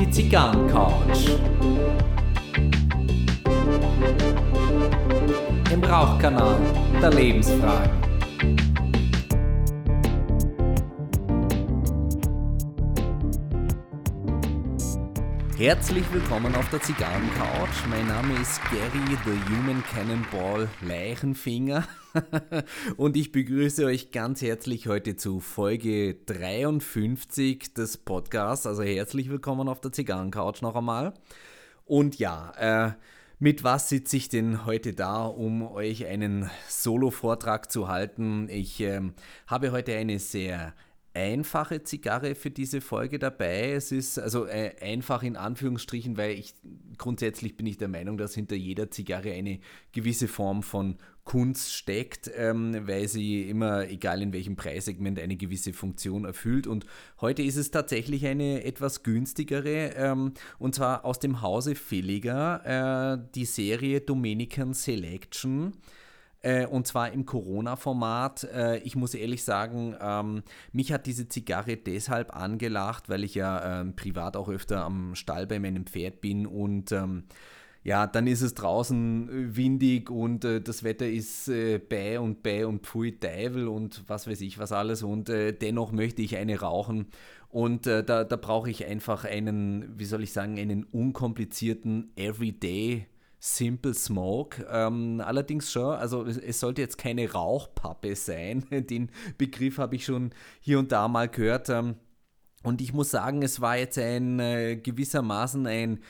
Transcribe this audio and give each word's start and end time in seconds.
Die 0.00 0.10
Zigarrencouch. 0.10 1.38
Im 5.70 5.84
Rauchkanal 5.84 6.56
der 7.02 7.10
Lebensfragen. 7.10 8.07
Herzlich 15.58 16.04
willkommen 16.12 16.54
auf 16.54 16.70
der 16.70 16.80
Zigarrencouch. 16.80 17.86
Mein 17.90 18.06
Name 18.06 18.40
ist 18.40 18.60
Gary 18.70 19.18
the 19.24 19.56
Human 19.56 19.82
Cannonball 19.92 20.68
Leichenfinger 20.82 21.82
und 22.96 23.16
ich 23.16 23.32
begrüße 23.32 23.84
euch 23.84 24.12
ganz 24.12 24.40
herzlich 24.40 24.86
heute 24.86 25.16
zu 25.16 25.40
Folge 25.40 26.14
53 26.14 27.74
des 27.74 27.96
Podcasts. 27.96 28.68
Also 28.68 28.84
herzlich 28.84 29.30
willkommen 29.30 29.68
auf 29.68 29.80
der 29.80 29.90
Zigarrencouch 29.90 30.62
noch 30.62 30.76
einmal. 30.76 31.12
Und 31.86 32.20
ja, 32.20 32.52
äh, 32.56 32.92
mit 33.40 33.64
was 33.64 33.88
sitze 33.88 34.16
ich 34.16 34.28
denn 34.28 34.64
heute 34.64 34.94
da, 34.94 35.24
um 35.24 35.66
euch 35.66 36.06
einen 36.06 36.48
Solo-Vortrag 36.68 37.72
zu 37.72 37.88
halten? 37.88 38.48
Ich 38.48 38.80
äh, 38.80 39.00
habe 39.48 39.72
heute 39.72 39.96
eine 39.96 40.20
sehr 40.20 40.72
einfache 41.18 41.82
Zigarre 41.82 42.34
für 42.34 42.50
diese 42.50 42.80
Folge 42.80 43.18
dabei. 43.18 43.72
Es 43.72 43.92
ist 43.92 44.18
also 44.18 44.46
äh, 44.46 44.74
einfach 44.80 45.22
in 45.22 45.36
Anführungsstrichen, 45.36 46.16
weil 46.16 46.32
ich 46.32 46.54
grundsätzlich 46.96 47.56
bin 47.56 47.66
ich 47.66 47.76
der 47.76 47.88
Meinung, 47.88 48.16
dass 48.18 48.34
hinter 48.34 48.56
jeder 48.56 48.90
Zigarre 48.90 49.32
eine 49.32 49.60
gewisse 49.92 50.28
Form 50.28 50.62
von 50.62 50.96
Kunst 51.24 51.74
steckt, 51.74 52.30
ähm, 52.36 52.86
weil 52.86 53.06
sie 53.06 53.50
immer, 53.50 53.86
egal 53.88 54.22
in 54.22 54.32
welchem 54.32 54.56
Preissegment, 54.56 55.18
eine 55.18 55.36
gewisse 55.36 55.74
Funktion 55.74 56.24
erfüllt. 56.24 56.66
Und 56.66 56.86
heute 57.20 57.42
ist 57.42 57.56
es 57.56 57.70
tatsächlich 57.70 58.26
eine 58.26 58.64
etwas 58.64 59.02
günstigere, 59.02 59.94
ähm, 59.94 60.32
und 60.58 60.74
zwar 60.74 61.04
aus 61.04 61.18
dem 61.18 61.42
Hause 61.42 61.74
Felliger, 61.74 63.18
äh, 63.18 63.28
die 63.34 63.44
Serie 63.44 64.00
Dominican 64.00 64.72
Selection. 64.72 65.74
Äh, 66.42 66.66
und 66.66 66.86
zwar 66.86 67.12
im 67.12 67.26
Corona-Format. 67.26 68.44
Äh, 68.44 68.78
ich 68.78 68.96
muss 68.96 69.14
ehrlich 69.14 69.44
sagen, 69.44 69.96
ähm, 70.00 70.42
mich 70.72 70.92
hat 70.92 71.06
diese 71.06 71.28
Zigarre 71.28 71.76
deshalb 71.76 72.34
angelacht, 72.34 73.08
weil 73.08 73.24
ich 73.24 73.34
ja 73.34 73.80
ähm, 73.80 73.96
privat 73.96 74.36
auch 74.36 74.48
öfter 74.48 74.84
am 74.84 75.14
Stall 75.14 75.46
bei 75.46 75.58
meinem 75.58 75.86
Pferd 75.86 76.20
bin 76.20 76.46
und 76.46 76.92
ähm, 76.92 77.24
ja, 77.84 78.06
dann 78.06 78.26
ist 78.26 78.42
es 78.42 78.54
draußen 78.54 79.28
äh, 79.28 79.56
windig 79.56 80.10
und 80.10 80.44
äh, 80.44 80.60
das 80.60 80.84
Wetter 80.84 81.08
ist 81.08 81.48
äh, 81.48 81.78
bäh 81.78 82.18
und 82.18 82.42
bäh 82.42 82.64
und 82.64 82.84
pfui 82.86 83.18
Teufel 83.18 83.66
und 83.68 84.04
was 84.06 84.26
weiß 84.28 84.40
ich 84.42 84.58
was 84.58 84.72
alles 84.72 85.02
und 85.02 85.28
äh, 85.28 85.52
dennoch 85.52 85.92
möchte 85.92 86.22
ich 86.22 86.36
eine 86.36 86.60
rauchen 86.60 87.06
und 87.50 87.86
äh, 87.86 88.04
da, 88.04 88.24
da 88.24 88.36
brauche 88.36 88.70
ich 88.70 88.84
einfach 88.86 89.24
einen, 89.24 89.98
wie 89.98 90.04
soll 90.04 90.22
ich 90.22 90.32
sagen, 90.32 90.58
einen 90.58 90.84
unkomplizierten 90.84 92.12
Everyday 92.16 93.06
Simple 93.38 93.94
Smoke. 93.94 94.66
Ähm, 94.70 95.22
allerdings 95.24 95.70
schon, 95.70 95.94
also 95.94 96.24
es, 96.24 96.60
sollte 96.60 96.82
jetzt 96.82 96.98
keine 96.98 97.30
Rauchpappe 97.30 98.16
sein. 98.16 98.64
Den 98.70 99.10
Begriff 99.36 99.78
habe 99.78 99.96
ich 99.96 100.04
schon 100.04 100.30
hier 100.60 100.78
und 100.78 100.92
da 100.92 101.08
mal 101.08 101.28
gehört. 101.28 101.68
Ähm, 101.68 101.96
und 102.64 102.80
ich 102.80 102.92
muss 102.92 103.10
sagen, 103.10 103.42
es 103.42 103.60
war 103.60 103.76
jetzt 103.76 103.98
ein 103.98 104.40
äh, 104.40 104.76
gewissermaßen 104.76 105.66
ein 105.66 106.00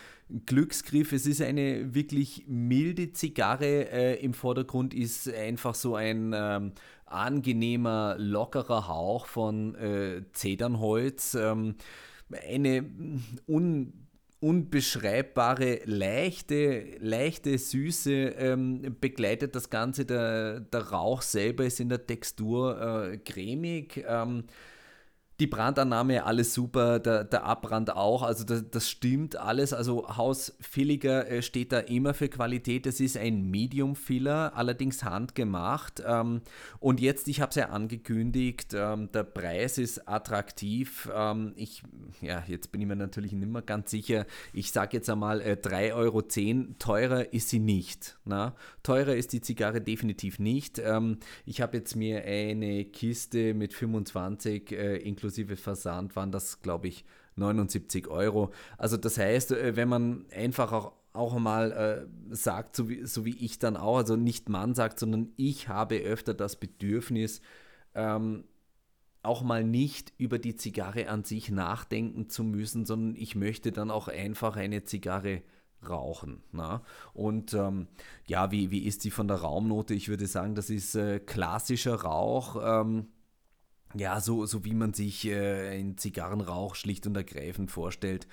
Glücksgriff. 0.47 1.13
Es 1.13 1.27
ist 1.27 1.43
eine 1.43 1.95
wirklich 1.95 2.45
milde 2.47 3.13
Zigarre. 3.13 3.91
Äh, 3.91 4.25
Im 4.25 4.35
Vordergrund 4.35 4.95
ist 4.95 5.33
einfach 5.33 5.75
so 5.75 5.95
ein 5.95 6.33
ähm, 6.35 6.73
angenehmer, 7.05 8.17
lockerer 8.19 8.89
Hauch 8.89 9.27
von 9.27 9.75
äh, 9.75 10.23
Zedernholz. 10.33 11.35
Ähm, 11.35 11.77
eine 12.49 12.85
un 13.47 14.08
unbeschreibbare, 14.41 15.81
leichte, 15.85 16.97
leichte 17.01 17.59
Süße 17.59 18.13
ähm, 18.13 18.97
begleitet 19.01 19.55
das 19.55 19.69
Ganze. 19.71 20.05
Der, 20.05 20.61
der 20.61 20.81
Rauch 20.81 21.23
selber 21.23 21.65
ist 21.65 21.81
in 21.81 21.89
der 21.89 22.07
Textur 22.07 23.11
äh, 23.11 23.19
cremig. 23.19 24.05
Ähm, 24.07 24.45
die 25.41 25.47
Brandannahme, 25.47 26.25
alles 26.25 26.53
super, 26.53 26.99
der, 26.99 27.23
der 27.23 27.45
Abbrand 27.45 27.95
auch, 27.95 28.23
also 28.23 28.43
das, 28.43 28.65
das 28.71 28.91
stimmt 28.91 29.37
alles. 29.37 29.73
Also 29.73 30.17
Haus 30.17 30.57
Filliger 30.61 31.31
äh, 31.31 31.43
steht 31.43 31.71
da 31.71 31.79
immer 31.79 32.13
für 32.13 32.29
Qualität. 32.29 32.87
Es 32.87 32.99
ist 32.99 33.17
ein 33.17 33.49
Medium-Filler, 33.49 34.57
allerdings 34.57 35.05
handgemacht. 35.05 36.03
Ähm, 36.05 36.41
und 36.81 37.01
jetzt, 37.01 37.29
ich 37.29 37.41
habe 37.41 37.51
es 37.51 37.57
ja 37.57 37.69
angekündigt, 37.69 38.75
ähm, 38.75 39.13
der 39.13 39.23
Preis 39.23 39.79
ist 39.79 40.09
attraktiv. 40.09 41.09
Ähm, 41.15 41.53
ich, 41.55 41.85
ja, 42.21 42.43
jetzt 42.49 42.73
bin 42.73 42.81
ich 42.81 42.89
mir 42.89 42.97
natürlich 42.97 43.31
nicht 43.31 43.49
mehr 43.49 43.63
ganz 43.63 43.93
sicher. 43.93 44.27
Ich 44.53 44.73
sage 44.73 44.97
jetzt 44.97 45.09
einmal 45.09 45.41
äh, 45.41 45.57
3,10 45.63 45.95
Euro. 45.95 46.23
Teurer 46.81 47.33
ist 47.33 47.51
sie 47.51 47.61
nicht. 47.61 48.19
Na? 48.25 48.57
Teurer 48.83 49.15
ist 49.15 49.33
die 49.33 49.41
Zigarre 49.41 49.81
definitiv 49.81 50.39
nicht. 50.39 50.81
Ich 51.45 51.61
habe 51.61 51.77
jetzt 51.77 51.95
mir 51.95 52.25
eine 52.25 52.85
Kiste 52.87 53.55
mit 53.55 53.75
25 53.75 54.73
äh, 54.73 54.97
inklusive 54.97 55.28
inklusive 55.29 55.57
Versand 55.57 56.17
waren 56.17 56.33
das, 56.33 56.63
glaube 56.63 56.89
ich, 56.89 57.05
79 57.37 58.09
Euro. 58.09 58.51
Also 58.79 58.97
das 58.97 59.19
heißt, 59.19 59.53
äh, 59.53 59.77
wenn 59.77 59.89
man 59.89 60.25
einfach 60.35 60.73
auch, 60.73 60.93
auch 61.13 61.39
mal 61.39 61.73
äh, 61.73 62.35
sagt, 62.35 62.75
so 62.75 62.89
wie, 62.89 63.05
so 63.05 63.25
wie 63.25 63.37
ich 63.37 63.59
dann 63.59 63.77
auch, 63.77 63.99
also 63.99 64.17
nicht 64.17 64.49
man 64.49 64.75
sagt, 64.75 64.99
sondern 64.99 65.33
ich 65.37 65.69
habe 65.69 65.99
öfter 65.99 66.33
das 66.33 66.57
Bedürfnis, 66.57 67.43
ähm, 67.95 68.45
auch 69.23 69.43
mal 69.43 69.65
nicht 69.65 70.15
über 70.17 70.39
die 70.39 70.57
Zigarre 70.57 71.09
an 71.09 71.25
sich 71.25 71.51
nachdenken 71.51 72.31
zu 72.31 72.45
müssen, 72.45 72.87
sondern 72.87 73.15
ich 73.21 73.35
möchte 73.35 73.73
dann 73.73 73.91
auch 73.91 74.09
einfach 74.09 74.57
eine 74.57 74.85
Zigarre 74.85 75.43
rauchen. 75.87 76.43
Na? 76.53 76.83
Und 77.13 77.53
ähm, 77.53 77.89
ja, 78.27 78.51
wie, 78.51 78.71
wie 78.71 78.85
ist 78.85 79.05
die 79.05 79.11
von 79.11 79.29
der 79.29 79.39
Raumnote? 79.39 79.93
Ich 79.93 80.09
würde 80.09 80.27
sagen, 80.27 80.55
das 80.55 80.71
ist 80.71 80.95
äh, 80.95 81.19
klassischer 81.21 81.97
Rauch. 81.97 82.57
Ähm, 82.63 83.09
ja, 83.95 84.21
so, 84.21 84.45
so 84.45 84.65
wie 84.65 84.75
man 84.75 84.93
sich 84.93 85.27
äh, 85.27 85.71
einen 85.71 85.97
Zigarrenrauch 85.97 86.75
schlicht 86.75 87.07
und 87.07 87.17
ergreifend 87.17 87.71
vorstellt. 87.71 88.27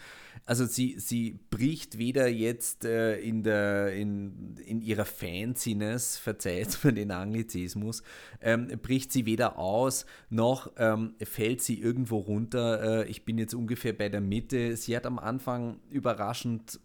Also 0.45 0.65
sie, 0.65 0.99
sie 0.99 1.39
bricht 1.49 1.97
weder 1.97 2.27
jetzt 2.27 2.83
äh, 2.83 3.17
in, 3.19 3.41
der, 3.41 3.93
in, 3.93 4.57
in 4.65 4.81
ihrer 4.81 5.05
Fanciness, 5.05 6.17
verzeiht 6.17 6.77
mir 6.83 6.93
den 6.93 7.11
Anglizismus, 7.11 8.03
ähm, 8.41 8.67
bricht 8.81 9.13
sie 9.13 9.25
weder 9.25 9.57
aus, 9.57 10.05
noch 10.29 10.71
ähm, 10.77 11.15
fällt 11.23 11.61
sie 11.61 11.79
irgendwo 11.79 12.17
runter. 12.17 13.03
Äh, 13.05 13.09
ich 13.09 13.23
bin 13.23 13.37
jetzt 13.37 13.53
ungefähr 13.53 13.93
bei 13.93 14.09
der 14.09 14.21
Mitte. 14.21 14.75
Sie 14.75 14.95
hat 14.95 15.05
am 15.05 15.19
Anfang 15.19 15.79
überraschend 15.89 16.79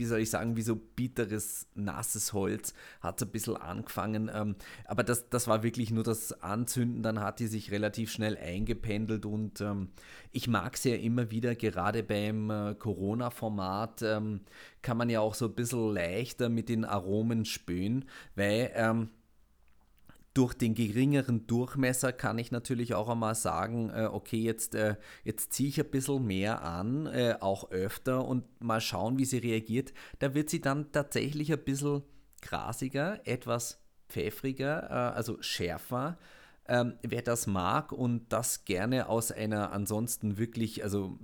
wie 0.00 0.06
soll 0.06 0.20
ich 0.20 0.30
sagen, 0.30 0.56
wie 0.56 0.62
so 0.62 0.76
bitteres, 0.76 1.68
nasses 1.74 2.32
Holz, 2.32 2.72
hat 3.00 3.20
so 3.20 3.26
ein 3.26 3.30
bisschen 3.30 3.56
angefangen. 3.56 4.30
Ähm, 4.34 4.56
aber 4.86 5.04
das, 5.04 5.28
das 5.28 5.46
war 5.46 5.62
wirklich 5.62 5.90
nur 5.90 6.02
das 6.02 6.32
Anzünden, 6.42 7.02
dann 7.02 7.20
hat 7.20 7.38
die 7.38 7.46
sich 7.46 7.70
relativ 7.70 8.10
schnell 8.10 8.36
eingependelt 8.38 9.26
und 9.26 9.60
ähm, 9.60 9.90
ich 10.32 10.48
mag 10.48 10.74
es 10.74 10.84
ja 10.84 10.94
immer 10.94 11.30
wieder, 11.30 11.54
gerade 11.54 12.02
beim 12.02 12.50
äh, 12.50 12.74
Corona-Format 12.74 14.02
ähm, 14.02 14.40
kann 14.80 14.96
man 14.96 15.10
ja 15.10 15.20
auch 15.20 15.34
so 15.34 15.46
ein 15.46 15.54
bisschen 15.54 15.92
leichter 15.92 16.48
mit 16.48 16.70
den 16.70 16.86
Aromen 16.86 17.44
spüren, 17.44 18.06
weil 18.34 18.70
ähm, 18.74 19.10
durch 20.34 20.54
den 20.54 20.74
geringeren 20.74 21.46
Durchmesser 21.46 22.12
kann 22.12 22.38
ich 22.38 22.52
natürlich 22.52 22.94
auch 22.94 23.08
einmal 23.08 23.34
sagen, 23.34 23.90
äh, 23.90 24.08
okay, 24.10 24.40
jetzt, 24.40 24.74
äh, 24.74 24.96
jetzt 25.24 25.52
ziehe 25.52 25.68
ich 25.68 25.80
ein 25.80 25.90
bisschen 25.90 26.24
mehr 26.24 26.62
an, 26.62 27.06
äh, 27.06 27.36
auch 27.40 27.70
öfter 27.72 28.24
und 28.24 28.44
mal 28.60 28.80
schauen, 28.80 29.18
wie 29.18 29.24
sie 29.24 29.38
reagiert. 29.38 29.92
Da 30.20 30.34
wird 30.34 30.48
sie 30.50 30.60
dann 30.60 30.92
tatsächlich 30.92 31.52
ein 31.52 31.64
bisschen 31.64 32.02
grasiger, 32.42 33.26
etwas 33.26 33.82
pfeffriger, 34.08 34.88
äh, 34.88 35.16
also 35.16 35.36
schärfer. 35.42 36.16
Ähm, 36.68 36.94
wer 37.02 37.22
das 37.22 37.48
mag 37.48 37.90
und 37.90 38.32
das 38.32 38.64
gerne 38.64 39.08
aus 39.08 39.32
einer 39.32 39.72
ansonsten 39.72 40.38
wirklich, 40.38 40.84
also 40.84 41.18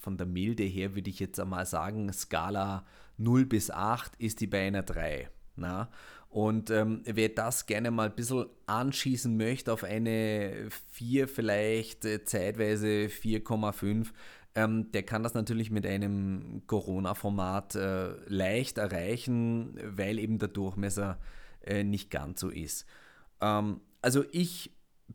von 0.00 0.16
der 0.16 0.26
Milde 0.26 0.64
her 0.64 0.96
würde 0.96 1.10
ich 1.10 1.20
jetzt 1.20 1.38
einmal 1.38 1.66
sagen, 1.66 2.12
Skala 2.12 2.84
0 3.16 3.46
bis 3.46 3.70
8 3.70 4.16
ist 4.16 4.40
die 4.40 4.48
bei 4.48 4.66
einer 4.66 4.82
3. 4.82 5.30
Na? 5.54 5.90
Und 6.30 6.70
ähm, 6.70 7.02
wer 7.04 7.28
das 7.28 7.66
gerne 7.66 7.90
mal 7.90 8.08
ein 8.08 8.14
bisschen 8.14 8.46
anschießen 8.66 9.36
möchte 9.36 9.72
auf 9.72 9.82
eine 9.82 10.68
4, 10.92 11.26
vielleicht 11.26 12.04
äh, 12.04 12.24
zeitweise 12.24 13.08
4,5, 13.08 14.12
ähm, 14.54 14.92
der 14.92 15.02
kann 15.02 15.24
das 15.24 15.34
natürlich 15.34 15.72
mit 15.72 15.84
einem 15.84 16.62
Corona-Format 16.68 17.74
äh, 17.74 18.12
leicht 18.26 18.78
erreichen, 18.78 19.76
weil 19.84 20.20
eben 20.20 20.38
der 20.38 20.48
Durchmesser 20.48 21.18
äh, 21.62 21.82
nicht 21.82 22.10
ganz 22.10 22.40
so 22.40 22.48
ist. 22.48 22.86
Ähm, 23.40 23.80
also 24.00 24.24
ich 24.30 24.72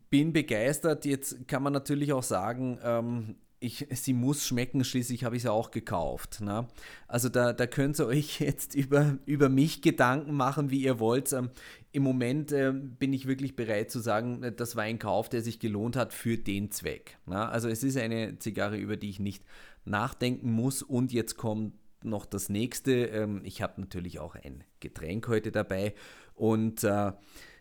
bin 0.09 0.33
begeistert. 0.33 1.05
Jetzt 1.05 1.47
kann 1.47 1.63
man 1.63 1.71
natürlich 1.71 2.11
auch 2.11 2.23
sagen, 2.23 2.77
ähm, 2.83 3.35
ich, 3.65 3.87
sie 3.91 4.13
muss 4.13 4.45
schmecken, 4.45 4.83
schließlich 4.83 5.23
habe 5.23 5.35
ich 5.35 5.41
sie 5.43 5.51
auch 5.51 5.71
gekauft. 5.71 6.41
Ne? 6.41 6.67
Also 7.07 7.29
da, 7.29 7.53
da 7.53 7.67
könnt 7.67 7.99
ihr 7.99 8.07
euch 8.07 8.39
jetzt 8.39 8.75
über, 8.75 9.17
über 9.25 9.49
mich 9.49 9.81
Gedanken 9.81 10.33
machen, 10.33 10.69
wie 10.69 10.81
ihr 10.81 10.99
wollt. 10.99 11.33
Ähm, 11.33 11.49
Im 11.91 12.03
Moment 12.03 12.51
äh, 12.51 12.71
bin 12.73 13.13
ich 13.13 13.27
wirklich 13.27 13.55
bereit 13.55 13.91
zu 13.91 13.99
sagen, 13.99 14.43
äh, 14.43 14.51
das 14.51 14.75
war 14.75 14.83
ein 14.83 14.99
Kauf, 14.99 15.29
der 15.29 15.41
sich 15.41 15.59
gelohnt 15.59 15.95
hat 15.95 16.13
für 16.13 16.37
den 16.37 16.71
Zweck. 16.71 17.17
Ne? 17.25 17.47
Also 17.49 17.67
es 17.69 17.83
ist 17.83 17.97
eine 17.97 18.39
Zigarre, 18.39 18.77
über 18.77 18.97
die 18.97 19.09
ich 19.09 19.19
nicht 19.19 19.43
nachdenken 19.85 20.51
muss. 20.51 20.81
Und 20.81 21.11
jetzt 21.11 21.37
kommt 21.37 21.73
noch 22.03 22.25
das 22.25 22.49
nächste. 22.49 23.05
Ähm, 23.07 23.41
ich 23.43 23.61
habe 23.61 23.81
natürlich 23.81 24.19
auch 24.19 24.35
ein 24.35 24.63
Getränk 24.79 25.27
heute 25.27 25.51
dabei. 25.51 25.93
Und 26.35 26.83
äh, 26.83 27.11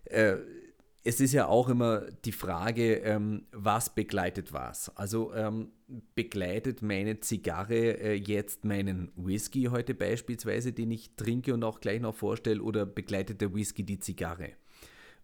äh, 0.04 0.36
es 1.04 1.20
ist 1.20 1.32
ja 1.32 1.46
auch 1.46 1.68
immer 1.68 2.00
die 2.24 2.32
Frage, 2.32 2.96
ähm, 2.96 3.46
was 3.52 3.94
begleitet 3.94 4.52
was. 4.52 4.94
Also 4.96 5.34
ähm, 5.34 5.70
begleitet 6.14 6.82
meine 6.82 7.20
Zigarre 7.20 8.00
äh, 8.00 8.14
jetzt 8.14 8.64
meinen 8.64 9.12
Whisky 9.16 9.64
heute 9.64 9.94
beispielsweise, 9.94 10.72
den 10.72 10.90
ich 10.90 11.14
trinke 11.16 11.52
und 11.52 11.64
auch 11.64 11.80
gleich 11.80 12.00
noch 12.00 12.14
vorstelle, 12.14 12.62
oder 12.62 12.86
begleitet 12.86 13.40
der 13.40 13.54
Whisky 13.54 13.84
die 13.84 13.98
Zigarre? 13.98 14.52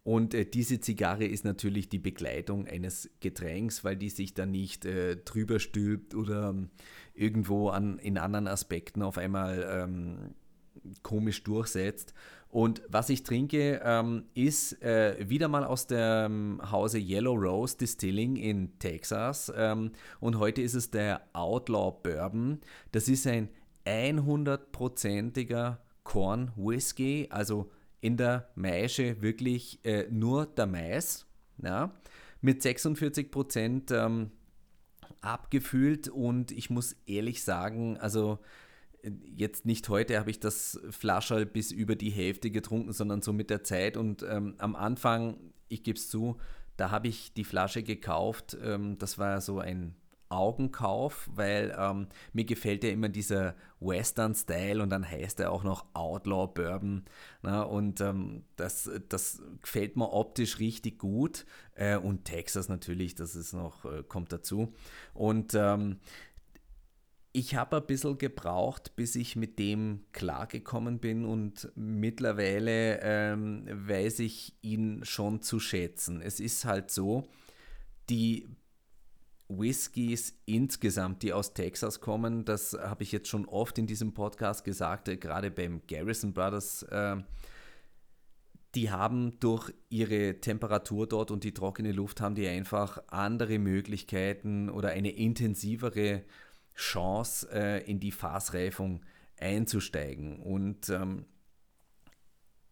Und 0.03 0.35
äh, 0.35 0.47
diese 0.47 0.81
Zigarre 0.81 1.25
ist 1.25 1.45
natürlich 1.45 1.89
die 1.89 1.99
Begleitung 1.99 2.67
eines 2.67 3.11
Getränks, 3.21 3.85
weil 3.85 3.97
die 3.97 4.11
sich 4.11 4.35
dann 4.35 4.51
nicht 4.51 4.85
äh, 4.85 5.17
drüber 5.17 5.59
stülpt 5.59 6.15
oder 6.15 6.51
ähm, 6.51 6.71
irgendwo 7.15 7.69
an, 7.69 7.99
in 7.99 8.17
anderen 8.17 8.47
Aspekten 8.47 9.03
auf 9.03 9.19
einmal 9.19 9.67
ähm, 9.71 10.35
komisch 11.03 11.43
durchsetzt. 11.43 12.15
Und 12.51 12.83
was 12.89 13.09
ich 13.11 13.23
trinke, 13.23 13.81
ähm, 13.85 14.25
ist 14.35 14.83
äh, 14.83 15.17
wieder 15.29 15.47
mal 15.47 15.65
aus 15.65 15.87
dem 15.87 16.61
Hause 16.71 16.99
Yellow 16.99 17.35
Rose 17.35 17.77
Distilling 17.77 18.35
in 18.37 18.77
Texas. 18.81 19.53
Ähm, 19.55 19.93
und 20.19 20.39
heute 20.39 20.61
ist 20.61 20.75
es 20.75 20.91
der 20.91 21.23
Outlaw 21.33 21.93
Bourbon. 22.03 22.61
Das 22.91 23.09
ist 23.09 23.27
ein 23.29 23.51
100%iger 23.87 25.81
Corn 26.03 26.51
Whisky, 26.57 27.29
also 27.31 27.71
in 28.01 28.17
der 28.17 28.49
Maische 28.57 29.23
wirklich 29.23 29.85
äh, 29.85 30.09
nur 30.11 30.47
der 30.47 30.67
Mais. 30.67 31.27
Ja, 31.63 31.95
mit 32.41 32.63
46% 32.63 33.95
ähm, 33.95 34.31
abgefüllt 35.21 36.09
und 36.09 36.53
ich 36.53 36.71
muss 36.71 36.97
ehrlich 37.07 37.45
sagen, 37.45 37.99
also 37.99 38.39
jetzt 39.25 39.67
nicht 39.67 39.89
heute 39.89 40.19
habe 40.19 40.31
ich 40.31 40.41
das 40.41 40.81
Flascherl 40.91 41.47
bis 41.47 41.73
über 41.73 41.97
die 41.97 42.11
Hälfte 42.11 42.51
getrunken, 42.51 42.93
sondern 42.93 43.23
so 43.23 43.33
mit 43.33 43.51
der 43.51 43.65
Zeit. 43.65 43.97
Und 43.97 44.23
ähm, 44.23 44.55
am 44.59 44.77
Anfang, 44.77 45.39
ich 45.69 45.83
gebe 45.83 45.99
es 45.99 46.09
zu, 46.09 46.37
da 46.77 46.91
habe 46.91 47.09
ich 47.09 47.33
die 47.35 47.45
Flasche 47.45 47.83
gekauft. 47.83 48.57
Ähm, 48.63 48.99
das 48.99 49.19
war 49.19 49.41
so 49.41 49.59
ein 49.59 49.95
Augenkauf, 50.31 51.29
weil 51.35 51.75
ähm, 51.77 52.07
mir 52.33 52.45
gefällt 52.45 52.85
ja 52.85 52.91
immer 52.91 53.09
dieser 53.09 53.57
Western-Style 53.81 54.81
und 54.81 54.91
dann 54.91 55.09
heißt 55.09 55.41
er 55.41 55.51
auch 55.51 55.65
noch 55.65 55.87
Outlaw 55.93 56.47
Bourbon. 56.47 57.05
Na, 57.43 57.63
und 57.63 58.01
ähm, 58.01 58.45
das, 58.55 58.89
das 59.09 59.43
gefällt 59.61 59.97
mir 59.97 60.13
optisch 60.13 60.61
richtig 60.61 61.01
gut. 61.01 61.47
Äh, 61.75 61.97
und 61.97 62.27
Texas 62.27 62.69
natürlich, 62.69 63.17
das 63.17 63.35
ist 63.35 63.53
noch, 63.55 63.85
äh, 63.85 64.05
kommt 64.05 64.33
dazu. 64.33 64.73
Und 65.15 65.55
ähm, 65.55 65.99
ich 67.33 67.55
habe 67.55 67.77
ein 67.77 67.87
bisschen 67.87 68.19
gebraucht, 68.19 68.97
bis 68.97 69.15
ich 69.15 69.37
mit 69.37 69.59
dem 69.59 70.05
klargekommen 70.13 70.99
bin 70.99 71.25
und 71.25 71.71
mittlerweile 71.77 73.01
ähm, 73.03 73.67
weiß 73.71 74.19
ich 74.21 74.57
ihn 74.63 75.05
schon 75.05 75.41
zu 75.41 75.61
schätzen. 75.61 76.21
Es 76.21 76.41
ist 76.41 76.65
halt 76.65 76.91
so, 76.91 77.29
die 78.09 78.49
Whiskys 79.49 80.41
insgesamt, 80.47 81.23
die 81.23 81.33
aus 81.33 81.55
Texas 81.55 82.01
kommen, 82.01 82.45
das 82.45 82.73
habe 82.73 83.05
ich 83.05 83.13
jetzt 83.13 83.29
schon 83.29 83.47
oft 83.47 83.79
in 83.79 83.87
diesem 83.87 84.13
Podcast 84.13 84.65
gesagt, 84.65 85.09
äh, 85.09 85.17
gerade 85.17 85.53
beim 85.53 85.83
Garrison 85.87 86.33
Brothers, 86.33 86.83
äh, 86.85 87.17
die 88.75 88.91
haben 88.91 89.39
durch 89.41 89.73
ihre 89.89 90.41
Temperatur 90.41 91.09
dort 91.09 91.31
und 91.31 91.43
die 91.43 91.55
trockene 91.55 91.93
Luft 91.93 92.21
haben 92.21 92.37
die 92.37 92.47
einfach 92.47 93.03
andere 93.09 93.59
Möglichkeiten 93.59 94.69
oder 94.69 94.91
eine 94.91 95.11
intensivere 95.11 96.23
Chance, 96.81 97.49
äh, 97.53 97.85
in 97.89 98.01
die 98.01 98.11
Fassreifung 98.11 99.03
einzusteigen. 99.39 100.41
Und 100.41 100.89
ähm, 100.89 101.27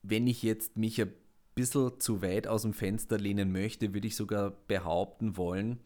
wenn 0.02 0.26
ich 0.26 0.42
jetzt 0.42 0.76
mich 0.76 1.00
ein 1.00 1.12
bisschen 1.54 2.00
zu 2.00 2.22
weit 2.22 2.46
aus 2.46 2.62
dem 2.62 2.72
Fenster 2.72 3.18
lehnen 3.18 3.52
möchte, 3.52 3.92
würde 3.92 4.08
ich 4.08 4.16
sogar 4.16 4.50
behaupten 4.50 5.36
wollen, 5.36 5.78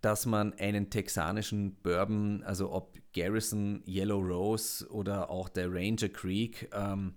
dass 0.00 0.24
man 0.24 0.54
einen 0.54 0.88
texanischen 0.88 1.74
Bourbon, 1.82 2.42
also 2.44 2.72
ob 2.72 2.96
Garrison, 3.12 3.82
Yellow 3.86 4.20
Rose 4.20 4.88
oder 4.88 5.30
auch 5.30 5.48
der 5.48 5.72
Ranger 5.72 6.08
Creek, 6.08 6.70
ähm, 6.72 7.14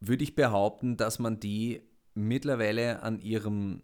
würde 0.00 0.24
ich 0.24 0.34
behaupten, 0.34 0.96
dass 0.96 1.18
man 1.18 1.40
die 1.40 1.80
mittlerweile 2.14 3.02
an 3.02 3.20
ihrem 3.20 3.82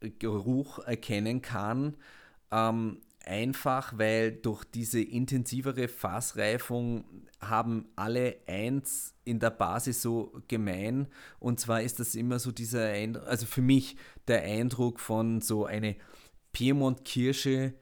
Geruch 0.00 0.78
erkennen 0.78 1.42
kann. 1.42 1.96
Ähm, 2.52 3.00
einfach, 3.30 3.96
weil 3.96 4.32
durch 4.32 4.64
diese 4.64 5.00
intensivere 5.00 5.86
Fassreifung 5.88 7.04
haben 7.40 7.88
alle 7.96 8.36
eins 8.46 9.14
in 9.24 9.38
der 9.38 9.50
Basis 9.50 10.02
so 10.02 10.42
gemein. 10.48 11.06
Und 11.38 11.60
zwar 11.60 11.80
ist 11.80 12.00
das 12.00 12.14
immer 12.16 12.38
so 12.40 12.50
dieser, 12.50 12.88
Eindruck, 12.88 13.26
also 13.26 13.46
für 13.46 13.62
mich 13.62 13.96
der 14.26 14.42
Eindruck 14.42 14.98
von 14.98 15.40
so 15.40 15.64
eine 15.64 15.96
Piemont-Kirsche 16.52 17.74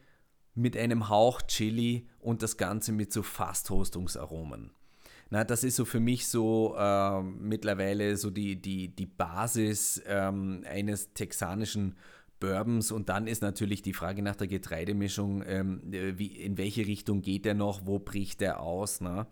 mit 0.55 0.77
einem 0.77 1.09
Hauch 1.09 1.41
Chili 1.43 2.07
und 2.21 2.43
das 2.43 2.59
Ganze 2.59 2.93
mit 2.93 3.13
so 3.13 3.23
Fast-Hostungsaromen. 3.23 4.73
Na, 5.31 5.45
das 5.45 5.65
ist 5.65 5.77
so 5.77 5.85
für 5.85 6.01
mich 6.01 6.29
so 6.29 6.75
äh, 6.79 7.23
mittlerweile 7.23 8.17
so 8.17 8.31
die, 8.31 8.61
die, 8.61 8.95
die 8.95 9.07
Basis 9.07 10.03
ähm, 10.07 10.65
eines 10.69 11.13
texanischen 11.13 11.97
Bourbons 12.41 12.93
und 12.93 13.09
dann 13.09 13.27
ist 13.27 13.43
natürlich 13.43 13.83
die 13.83 13.93
Frage 13.93 14.23
nach 14.23 14.37
der 14.37 14.47
Getreidemischung, 14.47 15.43
ähm, 15.47 15.81
wie, 15.85 16.27
in 16.27 16.59
welche 16.59 16.87
Richtung 16.87 17.23
geht 17.23 17.45
der 17.45 17.55
noch, 17.55 17.87
wo 17.87 17.99
bricht 17.99 18.41
der 18.41 18.61
aus. 18.61 19.01
Ne? 19.01 19.27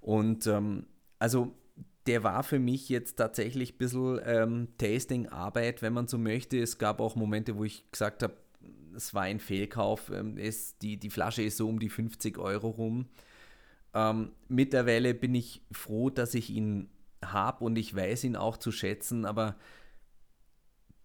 Und 0.00 0.46
ähm, 0.46 0.86
also 1.18 1.54
der 2.06 2.24
war 2.24 2.42
für 2.42 2.58
mich 2.58 2.88
jetzt 2.88 3.16
tatsächlich 3.16 3.74
ein 3.74 3.78
bisschen 3.78 4.20
ähm, 4.24 4.68
Tasting-Arbeit, 4.78 5.82
wenn 5.82 5.92
man 5.92 6.08
so 6.08 6.16
möchte. 6.16 6.58
Es 6.58 6.78
gab 6.78 7.00
auch 7.00 7.16
Momente, 7.16 7.56
wo 7.56 7.64
ich 7.64 7.90
gesagt 7.90 8.22
habe, 8.22 8.34
es 8.96 9.14
war 9.14 9.22
ein 9.22 9.40
Fehlkauf. 9.40 10.10
Ähm, 10.10 10.38
es, 10.38 10.78
die, 10.78 10.96
die 10.96 11.10
Flasche 11.10 11.42
ist 11.42 11.58
so 11.58 11.68
um 11.68 11.78
die 11.78 11.90
50 11.90 12.38
Euro 12.38 12.68
rum. 12.68 13.06
Ähm, 13.94 14.32
mittlerweile 14.48 15.14
bin 15.14 15.34
ich 15.34 15.62
froh, 15.70 16.10
dass 16.10 16.34
ich 16.34 16.50
ihn 16.50 16.88
habe 17.22 17.64
und 17.64 17.76
ich 17.76 17.94
weiß 17.94 18.24
ihn 18.24 18.36
auch 18.36 18.56
zu 18.56 18.72
schätzen, 18.72 19.24
aber 19.24 19.56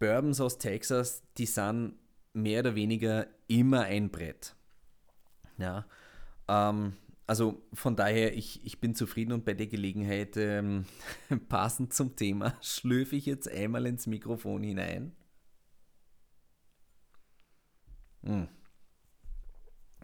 Bourbons 0.04 0.42
aus 0.42 0.58
Texas, 0.58 1.24
die 1.38 1.46
sind 1.46 1.94
mehr 2.34 2.60
oder 2.60 2.76
weniger 2.76 3.26
immer 3.48 3.84
ein 3.84 4.10
Brett. 4.10 4.54
Ja, 5.58 5.86
ähm, 6.50 6.98
also 7.26 7.64
von 7.72 7.96
daher, 7.96 8.36
ich, 8.36 8.66
ich 8.66 8.82
bin 8.82 8.96
zufrieden 8.96 9.32
und 9.32 9.46
bei 9.46 9.54
der 9.54 9.68
Gelegenheit, 9.68 10.36
ähm, 10.36 10.86
passend 11.48 11.94
zum 11.94 12.18
Thema, 12.18 12.54
schlürfe 12.62 13.16
ich 13.16 13.26
jetzt 13.26 13.50
einmal 13.50 13.86
ins 13.86 14.06
Mikrofon 14.06 14.64
hinein. 14.64 15.16
Hm. 18.24 18.50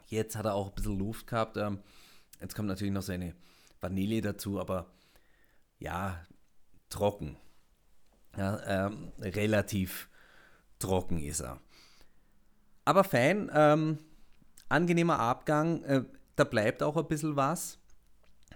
Jetzt 0.08 0.38
hat 0.38 0.46
er 0.46 0.54
auch 0.54 0.70
ein 0.70 0.76
bisschen 0.76 0.98
Luft 0.98 1.28
gehabt. 1.28 1.58
Ähm, 1.58 1.80
jetzt 2.40 2.56
kommt 2.56 2.70
natürlich 2.70 2.94
noch 2.94 3.02
seine 3.02 3.36
Vanille 3.82 4.22
dazu, 4.22 4.62
aber 4.62 4.90
ja, 5.78 6.26
trocken. 6.90 7.36
Ja, 8.40 8.88
ähm, 8.88 9.12
relativ 9.20 10.08
trocken 10.80 11.20
ist 11.20 11.42
er. 11.42 11.60
Aber 12.86 13.04
fein, 13.04 13.52
ähm, 13.54 13.98
angenehmer 14.70 15.20
Abgang, 15.20 15.84
äh, 15.84 16.06
da 16.38 16.46
bleibt 16.46 16.82
auch 16.82 16.96
ein 16.96 17.10
bisschen 17.10 17.36
was, 17.36 17.80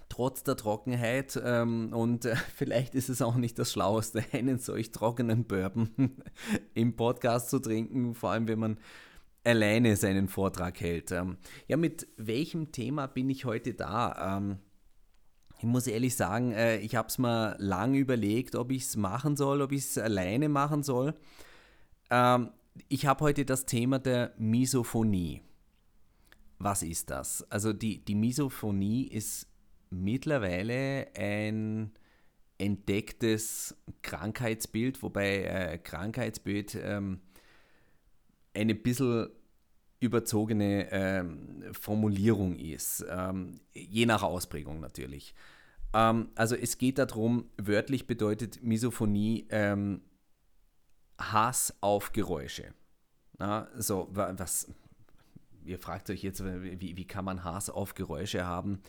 trotz 0.07 0.43
der 0.43 0.55
Trockenheit. 0.55 1.37
Ähm, 1.43 1.91
und 1.91 2.23
äh, 2.23 2.37
vielleicht 2.55 2.95
ist 2.95 3.09
es 3.09 3.21
auch 3.21 3.35
nicht 3.35 3.59
das 3.59 3.73
Schlaueste, 3.73 4.23
einen 4.31 4.57
solch 4.57 4.91
trockenen 4.91 5.43
Bourbon 5.43 5.89
im 6.73 6.95
Podcast 6.95 7.49
zu 7.49 7.59
trinken, 7.59 8.15
vor 8.15 8.31
allem 8.31 8.47
wenn 8.47 8.59
man 8.59 8.77
alleine 9.43 9.97
seinen 9.97 10.29
Vortrag 10.29 10.79
hält. 10.79 11.11
Ähm, 11.11 11.35
ja, 11.67 11.75
mit 11.75 12.07
welchem 12.15 12.71
Thema 12.71 13.07
bin 13.07 13.29
ich 13.29 13.43
heute 13.43 13.73
da? 13.73 14.37
Ich 15.63 15.67
muss 15.69 15.87
ehrlich 15.87 16.17
sagen, 16.17 16.51
äh, 16.51 16.79
ich 16.79 16.97
habe 16.97 17.07
es 17.07 17.17
mir 17.17 17.55
lange 17.57 17.97
überlegt, 17.97 18.53
ob 18.53 18.69
ich 18.69 18.83
es 18.83 18.97
machen 18.97 19.37
soll, 19.37 19.61
ob 19.61 19.71
ich 19.71 19.85
es 19.85 19.97
alleine 19.97 20.49
machen 20.49 20.83
soll. 20.83 21.13
Ähm, 22.09 22.49
ich 22.89 23.05
habe 23.05 23.21
heute 23.21 23.45
das 23.45 23.65
Thema 23.65 23.97
der 23.97 24.33
Misophonie. 24.37 25.41
Was 26.59 26.83
ist 26.83 27.11
das? 27.11 27.49
Also 27.49 27.71
die, 27.71 28.03
die 28.03 28.13
Misophonie 28.13 29.07
ist 29.07 29.47
mittlerweile 29.89 31.07
ein 31.15 31.93
entdecktes 32.57 33.73
Krankheitsbild, 34.01 35.01
wobei 35.01 35.45
äh, 35.45 35.77
Krankheitsbild 35.77 36.75
ähm, 36.75 37.21
eine 38.53 38.75
bisschen 38.75 39.29
überzogene 40.01 40.91
ähm, 40.91 41.63
Formulierung 41.71 42.57
ist, 42.57 43.05
ähm, 43.09 43.61
je 43.73 44.05
nach 44.05 44.23
Ausprägung 44.23 44.81
natürlich. 44.81 45.33
Ähm, 45.93 46.29
also 46.35 46.55
es 46.55 46.77
geht 46.77 46.97
darum, 46.97 47.49
wörtlich 47.57 48.07
bedeutet 48.07 48.63
Misophonie 48.63 49.47
ähm, 49.49 50.01
Hass 51.19 51.73
auf 51.81 52.11
Geräusche. 52.11 52.73
Na, 53.37 53.67
so, 53.75 54.07
was, 54.11 54.67
ihr 55.65 55.79
fragt 55.79 56.09
euch 56.09 56.23
jetzt, 56.23 56.43
wie, 56.43 56.97
wie 56.97 57.07
kann 57.07 57.25
man 57.25 57.43
Hass 57.43 57.69
auf 57.69 57.93
Geräusche 57.95 58.45
haben? 58.45 58.81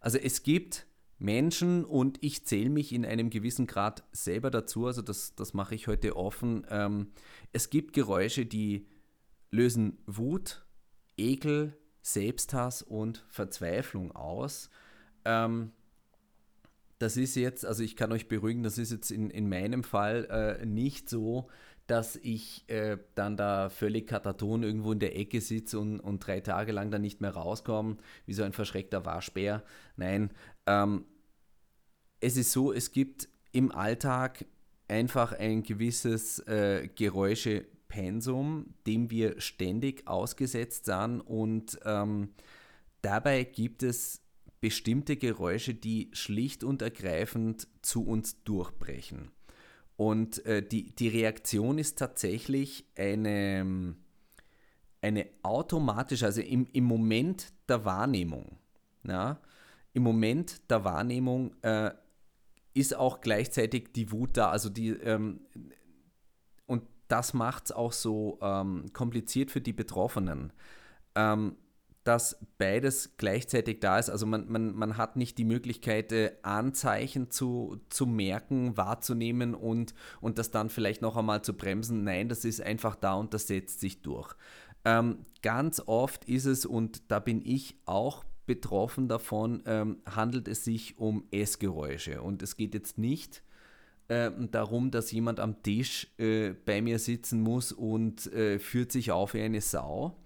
Also 0.00 0.18
es 0.18 0.42
gibt 0.42 0.86
Menschen 1.18 1.84
und 1.84 2.22
ich 2.22 2.44
zähle 2.46 2.70
mich 2.70 2.92
in 2.92 3.06
einem 3.06 3.30
gewissen 3.30 3.66
Grad 3.66 4.04
selber 4.12 4.50
dazu, 4.50 4.86
also 4.86 5.00
das, 5.00 5.34
das 5.34 5.54
mache 5.54 5.74
ich 5.74 5.88
heute 5.88 6.16
offen. 6.16 6.66
Ähm, 6.68 7.12
es 7.52 7.70
gibt 7.70 7.94
Geräusche, 7.94 8.44
die 8.44 8.86
lösen 9.50 9.98
Wut, 10.06 10.66
Ekel, 11.16 11.76
Selbsthass 12.02 12.82
und 12.82 13.24
Verzweiflung 13.28 14.12
aus. 14.12 14.68
Ähm, 15.24 15.72
das 16.98 17.16
ist 17.16 17.34
jetzt, 17.36 17.64
also 17.66 17.82
ich 17.82 17.96
kann 17.96 18.12
euch 18.12 18.28
beruhigen, 18.28 18.62
das 18.62 18.78
ist 18.78 18.90
jetzt 18.90 19.10
in, 19.10 19.30
in 19.30 19.48
meinem 19.48 19.84
Fall 19.84 20.58
äh, 20.60 20.64
nicht 20.66 21.08
so, 21.10 21.48
dass 21.86 22.16
ich 22.16 22.68
äh, 22.68 22.98
dann 23.14 23.36
da 23.36 23.68
völlig 23.68 24.08
kataton 24.08 24.62
irgendwo 24.62 24.92
in 24.92 24.98
der 24.98 25.16
Ecke 25.16 25.40
sitze 25.40 25.78
und, 25.78 26.00
und 26.00 26.26
drei 26.26 26.40
Tage 26.40 26.72
lang 26.72 26.90
dann 26.90 27.02
nicht 27.02 27.20
mehr 27.20 27.30
rauskomme, 27.30 27.98
wie 28.24 28.32
so 28.32 28.42
ein 28.42 28.52
verschreckter 28.52 29.04
Waschbär. 29.04 29.62
Nein, 29.96 30.30
ähm, 30.66 31.04
es 32.20 32.36
ist 32.36 32.52
so, 32.52 32.72
es 32.72 32.92
gibt 32.92 33.28
im 33.52 33.70
Alltag 33.70 34.46
einfach 34.88 35.32
ein 35.32 35.62
gewisses 35.62 36.40
äh, 36.40 36.88
Geräuschepensum, 36.94 38.74
dem 38.86 39.10
wir 39.10 39.40
ständig 39.40 40.08
ausgesetzt 40.08 40.86
sind 40.86 41.20
und 41.20 41.78
ähm, 41.84 42.30
dabei 43.02 43.44
gibt 43.44 43.82
es 43.82 44.25
bestimmte 44.60 45.16
Geräusche, 45.16 45.74
die 45.74 46.10
schlicht 46.12 46.64
und 46.64 46.82
ergreifend 46.82 47.68
zu 47.82 48.04
uns 48.04 48.42
durchbrechen. 48.44 49.30
Und 49.96 50.44
äh, 50.44 50.66
die, 50.66 50.94
die 50.94 51.08
Reaktion 51.08 51.78
ist 51.78 51.98
tatsächlich 51.98 52.84
eine, 52.96 53.96
eine 55.00 55.26
automatische, 55.42 56.26
also 56.26 56.42
im, 56.42 56.66
im 56.72 56.84
Moment 56.84 57.52
der 57.68 57.84
Wahrnehmung. 57.84 58.58
Ja, 59.04 59.40
Im 59.92 60.02
Moment 60.02 60.68
der 60.70 60.84
Wahrnehmung 60.84 61.54
äh, 61.62 61.92
ist 62.74 62.94
auch 62.94 63.20
gleichzeitig 63.20 63.92
die 63.94 64.10
Wut 64.10 64.36
da. 64.36 64.50
Also 64.50 64.68
die, 64.68 64.90
ähm, 64.90 65.40
und 66.66 66.82
das 67.08 67.32
macht 67.32 67.66
es 67.66 67.72
auch 67.72 67.92
so 67.92 68.38
ähm, 68.42 68.92
kompliziert 68.92 69.50
für 69.50 69.60
die 69.60 69.72
Betroffenen. 69.72 70.52
Ähm, 71.14 71.56
dass 72.06 72.38
beides 72.58 73.16
gleichzeitig 73.16 73.80
da 73.80 73.98
ist. 73.98 74.10
Also 74.10 74.26
man, 74.26 74.48
man, 74.48 74.74
man 74.74 74.96
hat 74.96 75.16
nicht 75.16 75.38
die 75.38 75.44
Möglichkeit, 75.44 76.12
äh, 76.12 76.32
Anzeichen 76.42 77.30
zu, 77.30 77.80
zu 77.88 78.06
merken, 78.06 78.76
wahrzunehmen 78.76 79.54
und, 79.54 79.92
und 80.20 80.38
das 80.38 80.52
dann 80.52 80.70
vielleicht 80.70 81.02
noch 81.02 81.16
einmal 81.16 81.42
zu 81.42 81.54
bremsen. 81.54 82.04
Nein, 82.04 82.28
das 82.28 82.44
ist 82.44 82.60
einfach 82.60 82.94
da 82.94 83.14
und 83.14 83.34
das 83.34 83.48
setzt 83.48 83.80
sich 83.80 84.02
durch. 84.02 84.34
Ähm, 84.84 85.26
ganz 85.42 85.82
oft 85.84 86.26
ist 86.26 86.44
es, 86.44 86.64
und 86.64 87.10
da 87.10 87.18
bin 87.18 87.42
ich 87.44 87.76
auch 87.86 88.24
betroffen 88.46 89.08
davon, 89.08 89.64
ähm, 89.66 89.98
handelt 90.06 90.46
es 90.46 90.64
sich 90.64 90.98
um 90.98 91.24
Essgeräusche. 91.32 92.22
Und 92.22 92.40
es 92.40 92.56
geht 92.56 92.72
jetzt 92.74 92.96
nicht 92.96 93.42
äh, 94.06 94.30
darum, 94.52 94.92
dass 94.92 95.10
jemand 95.10 95.40
am 95.40 95.60
Tisch 95.64 96.06
äh, 96.18 96.50
bei 96.50 96.80
mir 96.80 97.00
sitzen 97.00 97.40
muss 97.40 97.72
und 97.72 98.32
äh, 98.32 98.60
führt 98.60 98.92
sich 98.92 99.10
auf 99.10 99.34
wie 99.34 99.42
eine 99.42 99.60
Sau 99.60 100.16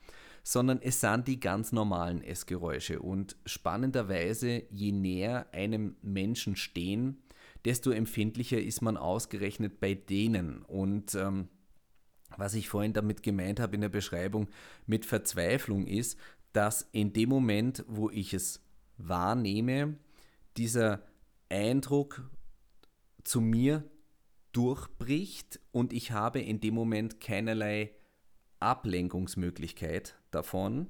sondern 0.42 0.80
es 0.82 1.00
sind 1.00 1.28
die 1.28 1.40
ganz 1.40 1.72
normalen 1.72 2.22
Essgeräusche. 2.22 3.00
Und 3.00 3.36
spannenderweise, 3.44 4.64
je 4.70 4.92
näher 4.92 5.46
einem 5.52 5.96
Menschen 6.02 6.56
stehen, 6.56 7.22
desto 7.64 7.90
empfindlicher 7.90 8.60
ist 8.60 8.80
man 8.80 8.96
ausgerechnet 8.96 9.80
bei 9.80 9.94
denen. 9.94 10.62
Und 10.62 11.14
ähm, 11.14 11.48
was 12.36 12.54
ich 12.54 12.68
vorhin 12.68 12.92
damit 12.92 13.22
gemeint 13.22 13.60
habe 13.60 13.74
in 13.74 13.80
der 13.82 13.88
Beschreibung 13.88 14.48
mit 14.86 15.04
Verzweiflung 15.04 15.86
ist, 15.86 16.18
dass 16.52 16.88
in 16.92 17.12
dem 17.12 17.28
Moment, 17.28 17.84
wo 17.86 18.10
ich 18.10 18.34
es 18.34 18.64
wahrnehme, 18.96 19.96
dieser 20.56 21.02
Eindruck 21.48 22.28
zu 23.24 23.40
mir 23.40 23.84
durchbricht 24.52 25.60
und 25.70 25.92
ich 25.92 26.10
habe 26.10 26.40
in 26.40 26.60
dem 26.60 26.74
Moment 26.74 27.20
keinerlei 27.20 27.92
Ablenkungsmöglichkeit 28.58 30.19
davon. 30.30 30.86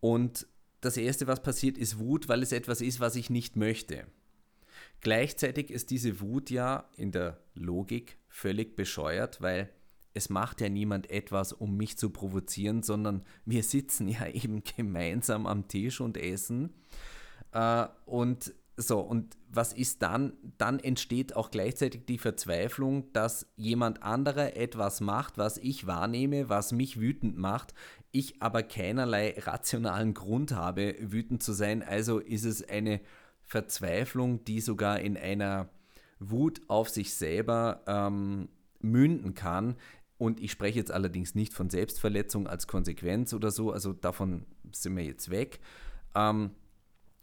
Und 0.00 0.46
das 0.80 0.96
Erste, 0.96 1.26
was 1.26 1.42
passiert, 1.42 1.76
ist 1.76 1.98
Wut, 1.98 2.28
weil 2.28 2.42
es 2.42 2.52
etwas 2.52 2.80
ist, 2.80 3.00
was 3.00 3.16
ich 3.16 3.30
nicht 3.30 3.56
möchte. 3.56 4.06
Gleichzeitig 5.00 5.70
ist 5.70 5.90
diese 5.90 6.20
Wut 6.20 6.50
ja 6.50 6.88
in 6.96 7.12
der 7.12 7.38
Logik 7.54 8.18
völlig 8.28 8.76
bescheuert, 8.76 9.40
weil 9.40 9.70
es 10.14 10.28
macht 10.30 10.60
ja 10.60 10.68
niemand 10.68 11.10
etwas, 11.10 11.52
um 11.52 11.76
mich 11.76 11.96
zu 11.96 12.10
provozieren, 12.10 12.82
sondern 12.82 13.24
wir 13.44 13.62
sitzen 13.62 14.08
ja 14.08 14.26
eben 14.32 14.62
gemeinsam 14.64 15.46
am 15.46 15.68
Tisch 15.68 16.00
und 16.00 16.16
essen. 16.16 16.74
Äh, 17.52 17.86
und 18.06 18.52
so, 18.80 19.00
und 19.00 19.36
was 19.50 19.72
ist 19.72 20.02
dann? 20.02 20.34
Dann 20.56 20.78
entsteht 20.78 21.34
auch 21.34 21.50
gleichzeitig 21.50 22.06
die 22.06 22.16
Verzweiflung, 22.16 23.12
dass 23.12 23.46
jemand 23.56 24.04
anderer 24.04 24.56
etwas 24.56 25.00
macht, 25.00 25.36
was 25.36 25.58
ich 25.58 25.88
wahrnehme, 25.88 26.48
was 26.48 26.70
mich 26.70 27.00
wütend 27.00 27.36
macht, 27.36 27.74
ich 28.12 28.40
aber 28.40 28.62
keinerlei 28.62 29.34
rationalen 29.36 30.14
Grund 30.14 30.52
habe, 30.52 30.94
wütend 31.00 31.42
zu 31.42 31.52
sein. 31.52 31.82
Also 31.82 32.20
ist 32.20 32.44
es 32.44 32.66
eine 32.68 33.00
Verzweiflung, 33.42 34.44
die 34.44 34.60
sogar 34.60 35.00
in 35.00 35.16
einer 35.16 35.68
Wut 36.20 36.60
auf 36.68 36.88
sich 36.88 37.14
selber 37.14 37.82
ähm, 37.88 38.48
münden 38.78 39.34
kann. 39.34 39.74
Und 40.18 40.40
ich 40.40 40.52
spreche 40.52 40.78
jetzt 40.78 40.92
allerdings 40.92 41.34
nicht 41.34 41.52
von 41.52 41.68
Selbstverletzung 41.68 42.46
als 42.46 42.68
Konsequenz 42.68 43.34
oder 43.34 43.50
so, 43.50 43.72
also 43.72 43.92
davon 43.92 44.46
sind 44.70 44.96
wir 44.96 45.04
jetzt 45.04 45.30
weg. 45.30 45.58
Ähm, 46.14 46.50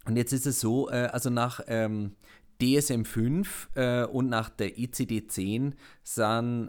und 0.06 0.18
jetzt 0.18 0.34
ist 0.34 0.46
es 0.46 0.60
so, 0.60 0.90
äh, 0.90 1.10
also 1.12 1.30
nach 1.30 1.62
ähm, 1.68 2.12
DSM-5 2.62 3.48
äh, 3.76 4.06
und 4.06 4.30
nach 4.30 4.50
der 4.50 4.78
ICD-10 4.78 5.74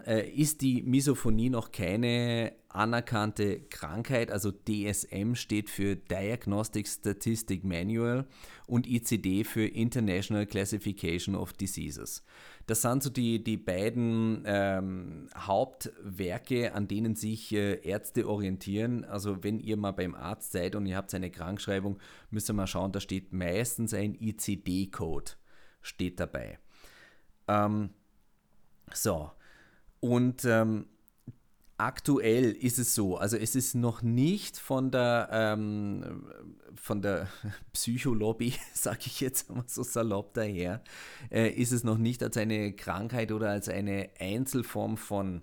äh, 0.05 0.29
ist 0.29 0.61
die 0.61 0.81
Misophonie 0.81 1.49
noch 1.49 1.71
keine 1.71 2.53
anerkannte 2.77 3.59
Krankheit. 3.61 4.31
Also 4.31 4.51
DSM 4.51 5.33
steht 5.35 5.69
für 5.69 5.95
Diagnostic 5.95 6.87
Statistic 6.87 7.63
Manual 7.63 8.25
und 8.67 8.87
ICD 8.87 9.43
für 9.43 9.65
International 9.65 10.45
Classification 10.45 11.35
of 11.35 11.53
Diseases. 11.53 12.23
Das 12.67 12.81
sind 12.81 13.01
so 13.01 13.09
die, 13.09 13.43
die 13.43 13.57
beiden 13.57 14.43
ähm, 14.45 15.27
Hauptwerke, 15.35 16.73
an 16.73 16.87
denen 16.87 17.15
sich 17.15 17.51
äh, 17.53 17.81
Ärzte 17.81 18.27
orientieren. 18.27 19.03
Also 19.05 19.43
wenn 19.43 19.59
ihr 19.59 19.77
mal 19.77 19.91
beim 19.91 20.15
Arzt 20.15 20.51
seid 20.51 20.75
und 20.75 20.85
ihr 20.85 20.95
habt 20.95 21.13
eine 21.13 21.31
Krankschreibung, 21.31 21.99
müsst 22.29 22.49
ihr 22.49 22.53
mal 22.53 22.67
schauen, 22.67 22.91
da 22.91 22.99
steht 22.99 23.33
meistens 23.33 23.93
ein 23.93 24.13
ICD-Code 24.13 25.31
steht 25.81 26.19
dabei. 26.19 26.59
Ähm, 27.47 27.89
so, 28.93 29.31
und 29.99 30.45
ähm, 30.45 30.85
aktuell 31.77 32.51
ist 32.51 32.79
es 32.79 32.95
so, 32.95 33.17
also 33.17 33.37
es 33.37 33.55
ist 33.55 33.75
noch 33.75 34.01
nicht 34.01 34.57
von 34.57 34.91
der, 34.91 35.29
ähm, 35.31 36.25
von 36.75 37.01
der 37.01 37.27
Psycholobby, 37.73 38.53
sage 38.73 39.01
ich 39.05 39.21
jetzt 39.21 39.49
mal 39.53 39.63
so 39.67 39.83
salopp 39.83 40.33
daher, 40.33 40.81
äh, 41.31 41.49
ist 41.49 41.71
es 41.71 41.83
noch 41.83 41.97
nicht 41.97 42.23
als 42.23 42.37
eine 42.37 42.73
Krankheit 42.73 43.31
oder 43.31 43.49
als 43.49 43.69
eine 43.69 44.09
Einzelform 44.19 44.97
von 44.97 45.41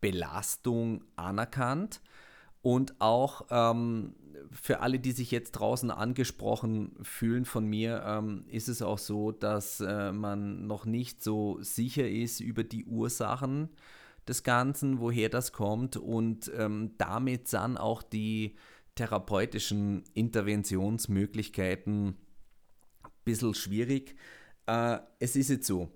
Belastung 0.00 1.04
anerkannt. 1.16 2.00
Und 2.62 3.00
auch 3.00 3.46
ähm, 3.50 4.14
für 4.52 4.80
alle, 4.80 5.00
die 5.00 5.10
sich 5.10 5.32
jetzt 5.32 5.52
draußen 5.52 5.90
angesprochen 5.90 6.94
fühlen 7.02 7.44
von 7.44 7.66
mir, 7.66 8.04
ähm, 8.06 8.44
ist 8.46 8.68
es 8.68 8.82
auch 8.82 8.98
so, 8.98 9.32
dass 9.32 9.80
äh, 9.80 10.12
man 10.12 10.68
noch 10.68 10.84
nicht 10.84 11.24
so 11.24 11.58
sicher 11.60 12.08
ist 12.08 12.38
über 12.38 12.62
die 12.62 12.84
Ursachen 12.84 13.70
des 14.28 14.42
Ganzen, 14.42 15.00
woher 15.00 15.28
das 15.28 15.52
kommt 15.52 15.96
und 15.96 16.50
ähm, 16.56 16.94
damit 16.98 17.48
sind 17.48 17.76
auch 17.76 18.02
die 18.02 18.56
therapeutischen 18.94 20.04
Interventionsmöglichkeiten 20.14 22.08
ein 22.08 22.16
bisschen 23.24 23.54
schwierig. 23.54 24.16
Äh, 24.66 24.98
es 25.18 25.34
ist 25.36 25.50
jetzt 25.50 25.66
so, 25.66 25.92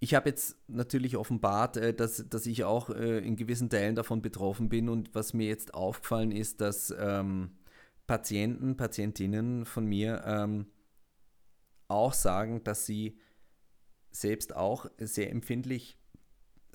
ich 0.00 0.14
habe 0.14 0.28
jetzt 0.28 0.56
natürlich 0.68 1.16
offenbart, 1.16 1.76
äh, 1.76 1.94
dass, 1.94 2.28
dass 2.28 2.46
ich 2.46 2.64
auch 2.64 2.90
äh, 2.90 3.18
in 3.18 3.36
gewissen 3.36 3.70
Teilen 3.70 3.94
davon 3.94 4.22
betroffen 4.22 4.68
bin 4.68 4.88
und 4.88 5.14
was 5.14 5.34
mir 5.34 5.46
jetzt 5.46 5.74
aufgefallen 5.74 6.32
ist, 6.32 6.60
dass 6.60 6.94
ähm, 6.98 7.50
Patienten, 8.06 8.76
Patientinnen 8.76 9.66
von 9.66 9.84
mir 9.84 10.22
ähm, 10.24 10.66
auch 11.88 12.12
sagen, 12.12 12.62
dass 12.64 12.86
sie 12.86 13.18
selbst 14.10 14.56
auch 14.56 14.86
sehr 14.98 15.30
empfindlich 15.30 15.98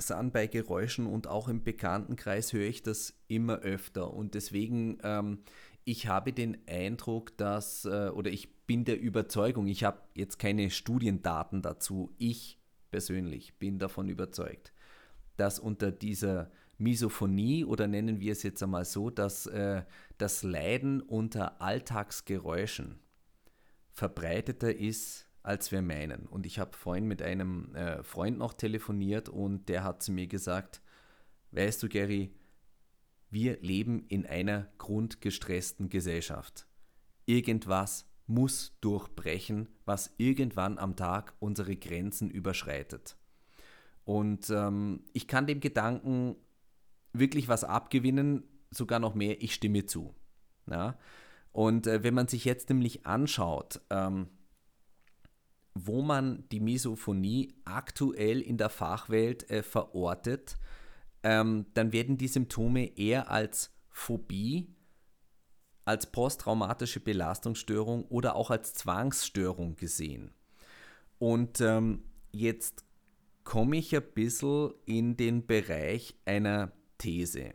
sind 0.07 0.33
bei 0.33 0.47
Geräuschen 0.47 1.05
und 1.05 1.27
auch 1.27 1.47
im 1.47 1.63
Bekanntenkreis 1.63 2.53
höre 2.53 2.67
ich 2.67 2.83
das 2.83 3.13
immer 3.27 3.59
öfter. 3.59 4.13
Und 4.13 4.35
deswegen, 4.35 4.97
ähm, 5.03 5.39
ich 5.83 6.07
habe 6.07 6.33
den 6.33 6.57
Eindruck, 6.67 7.37
dass, 7.37 7.85
äh, 7.85 8.09
oder 8.13 8.31
ich 8.31 8.65
bin 8.65 8.85
der 8.85 8.99
Überzeugung, 8.99 9.67
ich 9.67 9.83
habe 9.83 10.01
jetzt 10.15 10.39
keine 10.39 10.69
Studiendaten 10.69 11.61
dazu, 11.61 12.13
ich 12.17 12.59
persönlich 12.91 13.57
bin 13.59 13.79
davon 13.79 14.07
überzeugt, 14.09 14.73
dass 15.35 15.59
unter 15.59 15.91
dieser 15.91 16.51
Misophonie 16.77 17.65
oder 17.65 17.87
nennen 17.87 18.19
wir 18.19 18.31
es 18.31 18.43
jetzt 18.43 18.61
einmal 18.61 18.85
so, 18.85 19.09
dass 19.09 19.45
äh, 19.47 19.83
das 20.17 20.43
Leiden 20.43 21.01
unter 21.01 21.61
Alltagsgeräuschen 21.61 22.99
verbreiteter 23.91 24.75
ist, 24.75 25.27
als 25.43 25.71
wir 25.71 25.81
meinen. 25.81 26.25
Und 26.25 26.45
ich 26.45 26.57
habe 26.57 26.75
vorhin 26.75 27.05
mit 27.05 27.21
einem 27.21 27.75
äh, 27.75 28.01
Freund 28.03 28.37
noch 28.37 28.53
telefoniert 28.53 29.29
und 29.29 29.69
der 29.69 29.83
hat 29.83 30.01
zu 30.01 30.11
mir 30.11 30.27
gesagt, 30.27 30.81
weißt 31.51 31.83
du 31.83 31.89
Gary, 31.89 32.33
wir 33.29 33.59
leben 33.61 34.05
in 34.07 34.25
einer 34.25 34.69
grundgestressten 34.77 35.89
Gesellschaft. 35.89 36.67
Irgendwas 37.25 38.07
muss 38.25 38.77
durchbrechen, 38.79 39.67
was 39.85 40.13
irgendwann 40.17 40.77
am 40.77 40.95
Tag 40.95 41.33
unsere 41.39 41.75
Grenzen 41.75 42.29
überschreitet. 42.29 43.17
Und 44.05 44.49
ähm, 44.49 45.03
ich 45.13 45.27
kann 45.27 45.47
dem 45.47 45.59
Gedanken 45.59 46.35
wirklich 47.11 47.47
was 47.47 47.63
abgewinnen, 47.63 48.43
sogar 48.69 48.99
noch 48.99 49.13
mehr, 49.13 49.41
ich 49.41 49.53
stimme 49.53 49.85
zu. 49.85 50.15
Ja? 50.69 50.97
Und 51.51 51.87
äh, 51.87 52.03
wenn 52.03 52.13
man 52.13 52.27
sich 52.27 52.45
jetzt 52.45 52.69
nämlich 52.69 53.05
anschaut, 53.05 53.81
ähm, 53.89 54.27
wo 55.75 56.01
man 56.01 56.43
die 56.51 56.59
Misophonie 56.59 57.53
aktuell 57.65 58.41
in 58.41 58.57
der 58.57 58.69
Fachwelt 58.69 59.49
äh, 59.49 59.63
verortet, 59.63 60.57
ähm, 61.23 61.65
dann 61.73 61.93
werden 61.93 62.17
die 62.17 62.27
Symptome 62.27 62.97
eher 62.97 63.31
als 63.31 63.71
Phobie, 63.89 64.75
als 65.85 66.11
posttraumatische 66.11 66.99
Belastungsstörung 66.99 68.05
oder 68.05 68.35
auch 68.35 68.51
als 68.51 68.73
Zwangsstörung 68.73 69.75
gesehen. 69.75 70.33
Und 71.19 71.61
ähm, 71.61 72.03
jetzt 72.31 72.85
komme 73.43 73.77
ich 73.77 73.95
ein 73.95 74.03
bisschen 74.13 74.73
in 74.85 75.17
den 75.17 75.45
Bereich 75.45 76.15
einer 76.25 76.71
These. 76.97 77.53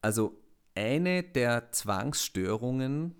Also 0.00 0.40
eine 0.74 1.22
der 1.22 1.72
Zwangsstörungen, 1.72 3.14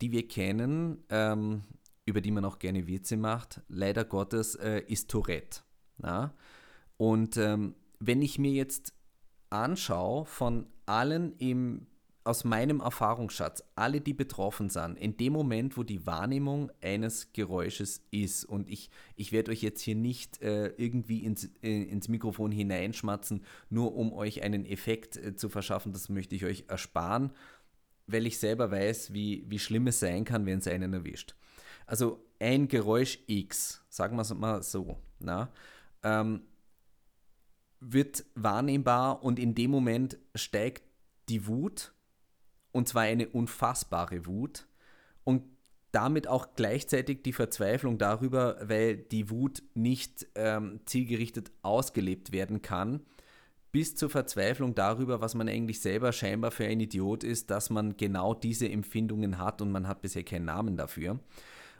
die 0.00 0.12
wir 0.12 0.28
kennen, 0.28 1.04
ähm, 1.08 1.64
über 2.06 2.20
die 2.20 2.30
man 2.30 2.44
auch 2.44 2.58
gerne 2.58 2.86
Witze 2.86 3.16
macht, 3.16 3.60
leider 3.68 4.04
Gottes, 4.04 4.54
äh, 4.54 4.80
ist 4.86 5.10
Tourette. 5.10 5.60
Ja? 6.02 6.32
Und 6.96 7.36
ähm, 7.36 7.74
wenn 7.98 8.22
ich 8.22 8.38
mir 8.38 8.52
jetzt 8.52 8.94
anschaue 9.50 10.24
von 10.24 10.66
allen 10.86 11.36
im 11.38 11.86
aus 12.26 12.42
meinem 12.42 12.80
Erfahrungsschatz, 12.80 13.62
alle, 13.76 14.00
die 14.00 14.12
betroffen 14.12 14.68
sind, 14.68 14.98
in 14.98 15.16
dem 15.16 15.32
Moment, 15.32 15.76
wo 15.76 15.84
die 15.84 16.06
Wahrnehmung 16.06 16.72
eines 16.82 17.32
Geräusches 17.32 18.04
ist, 18.10 18.44
und 18.44 18.68
ich, 18.68 18.90
ich 19.14 19.30
werde 19.30 19.52
euch 19.52 19.62
jetzt 19.62 19.80
hier 19.80 19.94
nicht 19.94 20.42
äh, 20.42 20.68
irgendwie 20.76 21.24
ins, 21.24 21.48
äh, 21.62 21.82
ins 21.84 22.08
Mikrofon 22.08 22.50
hineinschmatzen, 22.50 23.44
nur 23.70 23.94
um 23.94 24.12
euch 24.12 24.42
einen 24.42 24.66
Effekt 24.66 25.16
äh, 25.16 25.36
zu 25.36 25.48
verschaffen, 25.48 25.92
das 25.92 26.08
möchte 26.08 26.34
ich 26.34 26.44
euch 26.44 26.64
ersparen, 26.66 27.30
weil 28.08 28.26
ich 28.26 28.38
selber 28.38 28.72
weiß, 28.72 29.12
wie, 29.12 29.44
wie 29.48 29.60
schlimm 29.60 29.86
es 29.86 30.00
sein 30.00 30.24
kann, 30.24 30.46
wenn 30.46 30.58
es 30.58 30.66
einen 30.66 30.92
erwischt. 30.92 31.36
Also 31.86 32.24
ein 32.38 32.68
Geräusch 32.68 33.18
X, 33.26 33.82
sagen 33.88 34.16
wir 34.16 34.22
es 34.22 34.34
mal 34.34 34.62
so, 34.62 34.98
na, 35.18 35.50
ähm, 36.02 36.42
wird 37.80 38.24
wahrnehmbar 38.34 39.22
und 39.22 39.38
in 39.38 39.54
dem 39.54 39.70
Moment 39.70 40.18
steigt 40.34 40.82
die 41.28 41.46
Wut 41.46 41.92
und 42.72 42.88
zwar 42.88 43.02
eine 43.02 43.28
unfassbare 43.28 44.26
Wut 44.26 44.66
und 45.24 45.42
damit 45.92 46.28
auch 46.28 46.54
gleichzeitig 46.56 47.22
die 47.22 47.32
Verzweiflung 47.32 47.96
darüber, 47.96 48.58
weil 48.62 48.96
die 48.96 49.30
Wut 49.30 49.62
nicht 49.74 50.26
ähm, 50.34 50.80
zielgerichtet 50.84 51.50
ausgelebt 51.62 52.32
werden 52.32 52.60
kann, 52.60 53.00
bis 53.72 53.94
zur 53.94 54.10
Verzweiflung 54.10 54.74
darüber, 54.74 55.20
was 55.20 55.34
man 55.34 55.48
eigentlich 55.48 55.80
selber 55.80 56.12
scheinbar 56.12 56.50
für 56.50 56.66
ein 56.66 56.80
Idiot 56.80 57.24
ist, 57.24 57.50
dass 57.50 57.70
man 57.70 57.96
genau 57.96 58.34
diese 58.34 58.68
Empfindungen 58.68 59.38
hat 59.38 59.62
und 59.62 59.72
man 59.72 59.88
hat 59.88 60.02
bisher 60.02 60.24
keinen 60.24 60.46
Namen 60.46 60.76
dafür. 60.76 61.18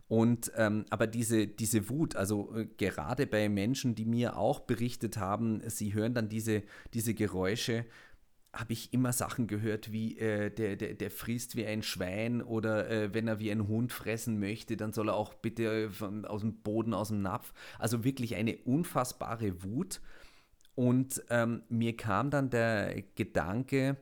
Und 0.09 0.53
ähm, 0.57 0.85
aber 0.91 1.07
diese, 1.07 1.49
diese 1.49 1.89
Wut, 1.89 2.15
also 2.15 2.55
äh, 2.55 2.67
gerade 2.77 3.27
bei 3.27 3.49
Menschen, 3.49 3.95
die 3.97 4.05
mir 4.05 4.37
auch 4.37 4.61
berichtet 4.61 5.17
haben, 5.17 5.63
sie 5.69 5.95
hören 5.95 6.15
dann 6.15 6.29
diese, 6.29 6.63
diese 6.95 7.13
Geräusche, 7.15 7.85
habe 8.53 8.73
ich 8.73 8.93
immer 8.93 9.13
Sachen 9.13 9.47
gehört 9.47 9.93
wie, 9.93 10.19
äh, 10.19 10.51
der, 10.51 10.77
der, 10.77 10.95
der 10.95 11.11
frisst 11.11 11.57
wie 11.57 11.67
ein 11.67 11.83
Schwein 11.83 12.43
oder 12.43 12.89
äh, 12.89 13.15
wenn 13.15 13.29
er 13.29 13.39
wie 13.39 13.51
ein 13.51 13.69
Hund 13.69 13.93
fressen 13.93 14.39
möchte, 14.39 14.77
dann 14.77 14.93
soll 14.93 15.11
er 15.11 15.15
auch 15.15 15.35
bitte 15.35 15.65
äh, 15.65 15.91
von, 15.91 16.25
aus 16.25 16.41
dem 16.41 16.63
Boden, 16.63 16.95
aus 16.95 17.09
dem 17.09 17.23
Napf. 17.23 17.53
Also 17.79 18.05
wirklich 18.05 18.37
eine 18.37 18.57
unfassbare 18.59 19.63
Wut. 19.65 20.01
Und 20.75 21.23
ähm, 21.31 21.63
mir 21.69 21.97
kam 21.97 22.31
dann 22.31 22.51
der 22.51 23.03
Gedanke 23.15 23.97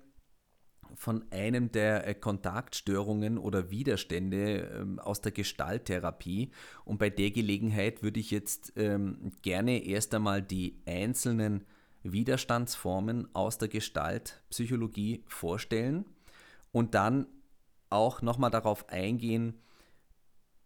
von 0.97 1.25
einem 1.31 1.73
der 1.73 2.07
äh, 2.07 2.15
Kontaktstörungen 2.15 3.39
oder 3.39 3.71
Widerstände 3.71 4.71
ähm, 4.81 4.99
aus 4.99 5.21
der 5.21 5.33
Gestalttherapie. 5.33 6.51
Und 6.85 6.99
bei 6.99 7.11
der 7.11 7.31
Gelegenheit 7.31 8.03
würde 8.03 8.21
ich 8.21 8.31
jetzt 8.31 8.73
ähm, 8.77 9.33
gerne 9.43 9.85
erst 9.85 10.15
einmal 10.15 10.43
die 10.43 10.81
einzelnen 10.87 11.65
Widerstandsformen 12.03 13.35
aus 13.35 13.59
der 13.59 13.69
Gestaltpsychologie 13.69 15.25
vorstellen 15.27 16.05
und 16.71 16.95
dann 16.95 17.27
auch 17.89 18.23
nochmal 18.23 18.51
darauf 18.51 18.89
eingehen, 18.89 19.61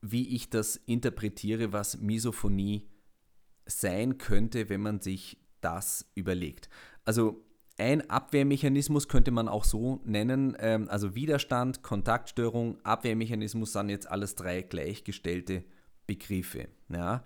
wie 0.01 0.35
ich 0.35 0.51
das 0.51 0.77
interpretiere, 0.77 1.73
was 1.73 2.01
Misophonie 2.01 2.89
sein 3.67 4.19
könnte, 4.19 4.69
wenn 4.69 4.81
man 4.81 5.01
sich 5.01 5.39
das 5.61 6.11
überlegt. 6.15 6.69
Also 7.05 7.45
ein 7.79 8.11
Abwehrmechanismus 8.11 9.09
könnte 9.09 9.31
man 9.31 9.49
auch 9.49 9.65
so 9.65 10.01
nennen, 10.05 10.57
ähm, 10.59 10.89
also 10.89 11.15
Widerstand, 11.15 11.83
Kontaktstörung, 11.83 12.79
Abwehrmechanismus 12.85 13.73
sind 13.73 13.89
jetzt 13.89 14.11
alles 14.11 14.35
drei 14.35 14.63
gleichgestellte 14.63 15.65
Begriffe. 16.07 16.69
Ja. 16.89 17.25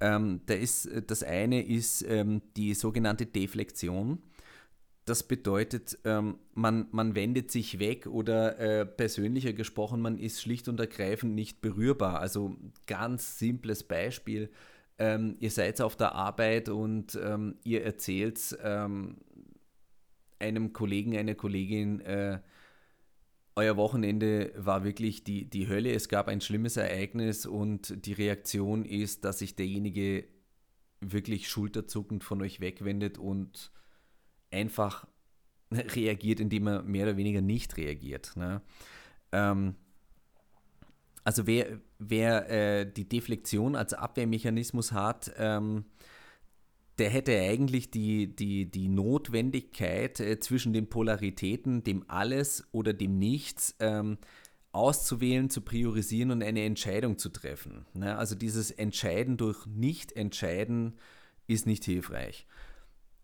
Ähm, 0.00 0.42
da 0.46 0.54
ist, 0.54 0.86
äh, 0.86 1.02
das 1.02 1.24
eine 1.24 1.66
ist 1.66 2.02
ähm, 2.02 2.42
die 2.56 2.74
sogenannte 2.74 3.26
Deflexion. 3.26 4.22
Das 5.04 5.22
bedeutet, 5.22 5.98
ähm, 6.04 6.38
man, 6.54 6.86
man 6.92 7.14
wendet 7.14 7.50
sich 7.50 7.78
weg 7.78 8.06
oder 8.06 8.58
äh, 8.58 8.86
persönlicher 8.86 9.54
gesprochen, 9.54 10.00
man 10.00 10.18
ist 10.18 10.42
schlicht 10.42 10.68
und 10.68 10.78
ergreifend 10.78 11.34
nicht 11.34 11.60
berührbar. 11.60 12.20
Also 12.20 12.56
ganz 12.86 13.38
simples 13.38 13.82
Beispiel. 13.82 14.50
Ähm, 14.98 15.36
ihr 15.40 15.50
seid 15.50 15.80
auf 15.80 15.96
der 15.96 16.14
Arbeit 16.14 16.68
und 16.68 17.18
ähm, 17.20 17.56
ihr 17.64 17.84
erzählt 17.84 18.56
ähm, 18.62 19.16
einem 20.38 20.72
Kollegen, 20.72 21.16
einer 21.16 21.34
Kollegin, 21.34 22.00
äh, 22.00 22.40
euer 23.58 23.76
Wochenende 23.76 24.52
war 24.56 24.84
wirklich 24.84 25.24
die, 25.24 25.50
die 25.50 25.68
Hölle. 25.68 25.92
Es 25.92 26.08
gab 26.08 26.28
ein 26.28 26.40
schlimmes 26.40 26.76
Ereignis 26.76 27.44
und 27.44 28.06
die 28.06 28.12
Reaktion 28.12 28.84
ist, 28.84 29.24
dass 29.24 29.40
sich 29.40 29.56
derjenige 29.56 30.28
wirklich 31.00 31.48
schulterzuckend 31.48 32.22
von 32.22 32.40
euch 32.40 32.60
wegwendet 32.60 33.18
und 33.18 33.72
einfach 34.52 35.06
reagiert, 35.72 36.38
indem 36.38 36.68
er 36.68 36.82
mehr 36.82 37.06
oder 37.06 37.16
weniger 37.16 37.40
nicht 37.40 37.76
reagiert. 37.76 38.36
Ne? 38.36 38.62
Ähm, 39.32 39.74
also 41.24 41.46
wer, 41.46 41.80
wer 41.98 42.48
äh, 42.50 42.90
die 42.90 43.08
Deflexion 43.08 43.74
als 43.74 43.92
Abwehrmechanismus 43.92 44.92
hat, 44.92 45.32
ähm, 45.36 45.84
der 46.98 47.10
hätte 47.10 47.38
eigentlich 47.38 47.90
die, 47.90 48.34
die, 48.34 48.70
die 48.70 48.88
Notwendigkeit 48.88 50.20
äh, 50.20 50.40
zwischen 50.40 50.72
den 50.72 50.88
Polaritäten, 50.88 51.84
dem 51.84 52.04
Alles 52.08 52.68
oder 52.72 52.92
dem 52.92 53.18
Nichts, 53.18 53.76
ähm, 53.78 54.18
auszuwählen, 54.72 55.48
zu 55.50 55.62
priorisieren 55.62 56.30
und 56.30 56.42
eine 56.42 56.64
Entscheidung 56.64 57.18
zu 57.18 57.30
treffen. 57.30 57.86
Ne? 57.94 58.16
Also 58.16 58.34
dieses 58.34 58.70
Entscheiden 58.70 59.36
durch 59.36 59.66
Nicht-Entscheiden 59.66 60.98
ist 61.46 61.66
nicht 61.66 61.84
hilfreich. 61.84 62.46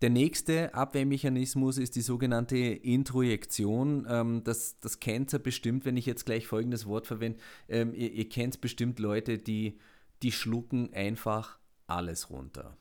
Der 0.01 0.09
nächste 0.09 0.73
Abwehrmechanismus 0.73 1.77
ist 1.77 1.95
die 1.95 2.01
sogenannte 2.01 2.57
Introjektion. 2.57 4.05
Ähm, 4.09 4.43
das, 4.43 4.79
das 4.79 4.99
kennt 4.99 5.33
ihr 5.33 5.39
bestimmt, 5.39 5.85
wenn 5.85 5.97
ich 5.97 6.05
jetzt 6.05 6.25
gleich 6.25 6.47
folgendes 6.47 6.85
Wort 6.85 7.07
verwende. 7.07 7.39
Ähm, 7.69 7.93
ihr, 7.93 8.11
ihr 8.11 8.27
kennt 8.27 8.59
bestimmt 8.61 8.99
Leute, 8.99 9.37
die, 9.37 9.79
die 10.21 10.31
schlucken 10.31 10.93
einfach 10.93 11.59
alles 11.87 12.29
runter. 12.29 12.77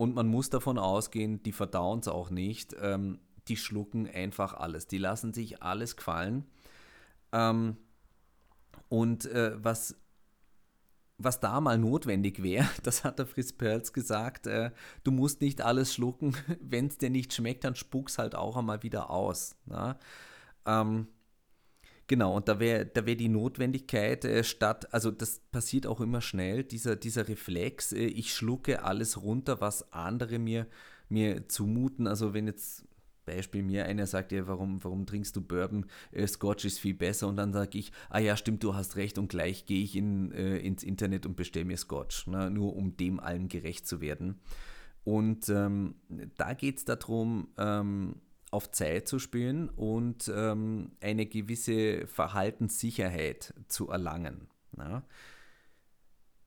Und 0.00 0.14
man 0.14 0.28
muss 0.28 0.48
davon 0.48 0.78
ausgehen, 0.78 1.42
die 1.42 1.52
verdauen 1.52 2.00
es 2.00 2.08
auch 2.08 2.30
nicht. 2.30 2.74
Ähm, 2.80 3.20
die 3.48 3.58
schlucken 3.58 4.08
einfach 4.08 4.54
alles. 4.54 4.86
Die 4.86 4.96
lassen 4.96 5.34
sich 5.34 5.62
alles 5.62 5.94
gefallen. 5.94 6.46
Ähm, 7.32 7.76
und 8.88 9.26
äh, 9.26 9.62
was, 9.62 10.00
was 11.18 11.38
da 11.40 11.60
mal 11.60 11.76
notwendig 11.76 12.42
wäre, 12.42 12.66
das 12.82 13.04
hat 13.04 13.18
der 13.18 13.26
Fritz 13.26 13.52
Perls 13.52 13.92
gesagt, 13.92 14.46
äh, 14.46 14.70
du 15.04 15.10
musst 15.10 15.42
nicht 15.42 15.60
alles 15.60 15.92
schlucken, 15.92 16.34
wenn 16.62 16.86
es 16.86 16.96
dir 16.96 17.10
nicht 17.10 17.34
schmeckt, 17.34 17.64
dann 17.64 17.74
spuck's 17.74 18.16
halt 18.16 18.34
auch 18.34 18.56
einmal 18.56 18.82
wieder 18.82 19.10
aus. 19.10 19.54
Ähm, 20.64 21.08
genau, 22.10 22.36
und 22.36 22.48
da 22.48 22.58
wäre 22.58 22.84
da 22.84 23.06
wär 23.06 23.14
die 23.14 23.28
Notwendigkeit 23.28 24.24
äh, 24.24 24.42
statt, 24.42 24.92
also 24.92 25.12
das 25.12 25.38
passiert 25.52 25.86
auch 25.86 26.00
immer 26.00 26.20
schnell, 26.20 26.64
dieser, 26.64 26.96
dieser 26.96 27.28
Reflex, 27.28 27.92
äh, 27.92 28.04
ich 28.04 28.34
schlucke 28.34 28.82
alles 28.82 29.22
runter, 29.22 29.60
was 29.60 29.92
andere 29.92 30.40
mir, 30.40 30.66
mir 31.08 31.48
zumuten. 31.48 32.08
Also 32.08 32.34
wenn 32.34 32.48
jetzt 32.48 32.84
Beispiel 33.26 33.62
mir 33.62 33.84
einer 33.84 34.06
sagt, 34.06 34.32
ja, 34.32 34.48
warum, 34.48 34.82
warum 34.82 35.06
trinkst 35.06 35.36
du 35.36 35.40
Bourbon? 35.40 35.86
Äh, 36.10 36.26
Scotch 36.26 36.64
ist 36.64 36.80
viel 36.80 36.94
besser. 36.94 37.28
Und 37.28 37.36
dann 37.36 37.52
sage 37.52 37.78
ich, 37.78 37.92
ah 38.08 38.18
ja, 38.18 38.36
stimmt, 38.36 38.64
du 38.64 38.74
hast 38.74 38.96
recht. 38.96 39.16
Und 39.16 39.28
gleich 39.28 39.66
gehe 39.66 39.84
ich 39.84 39.94
in, 39.94 40.32
äh, 40.32 40.58
ins 40.58 40.82
Internet 40.82 41.26
und 41.26 41.36
bestelle 41.36 41.64
mir 41.64 41.76
Scotch, 41.76 42.26
ne? 42.26 42.50
nur 42.50 42.74
um 42.74 42.96
dem 42.96 43.20
allen 43.20 43.48
gerecht 43.48 43.86
zu 43.86 44.00
werden. 44.00 44.40
Und 45.04 45.48
ähm, 45.48 45.94
da 46.36 46.54
geht 46.54 46.78
es 46.78 46.84
darum, 46.84 47.48
ähm, 47.56 48.16
auf 48.50 48.70
Zeit 48.70 49.06
zu 49.06 49.18
spielen 49.18 49.68
und 49.68 50.30
ähm, 50.34 50.92
eine 51.00 51.26
gewisse 51.26 52.06
Verhaltenssicherheit 52.06 53.54
zu 53.68 53.90
erlangen. 53.90 54.48
Na? 54.72 55.04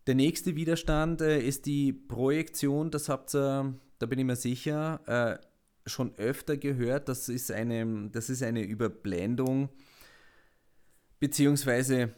Der 0.08 0.16
nächste 0.16 0.56
Widerstand 0.56 1.22
äh, 1.22 1.40
ist 1.40 1.66
die 1.66 1.94
Projektion, 1.94 2.92
das 2.92 3.08
habt 3.08 3.34
ihr, 3.34 3.74
da 4.00 4.06
bin 4.06 4.20
ich 4.20 4.26
mir 4.26 4.36
sicher, 4.36 5.00
äh, 5.06 5.90
schon 5.90 6.16
öfter 6.18 6.58
gehört. 6.58 7.10
Das 7.10 7.30
ist 7.30 7.52
eine, 7.52 8.10
das 8.10 8.30
ist 8.30 8.44
eine 8.44 8.64
Überblendung, 8.64 9.70
beziehungsweise 11.20 12.14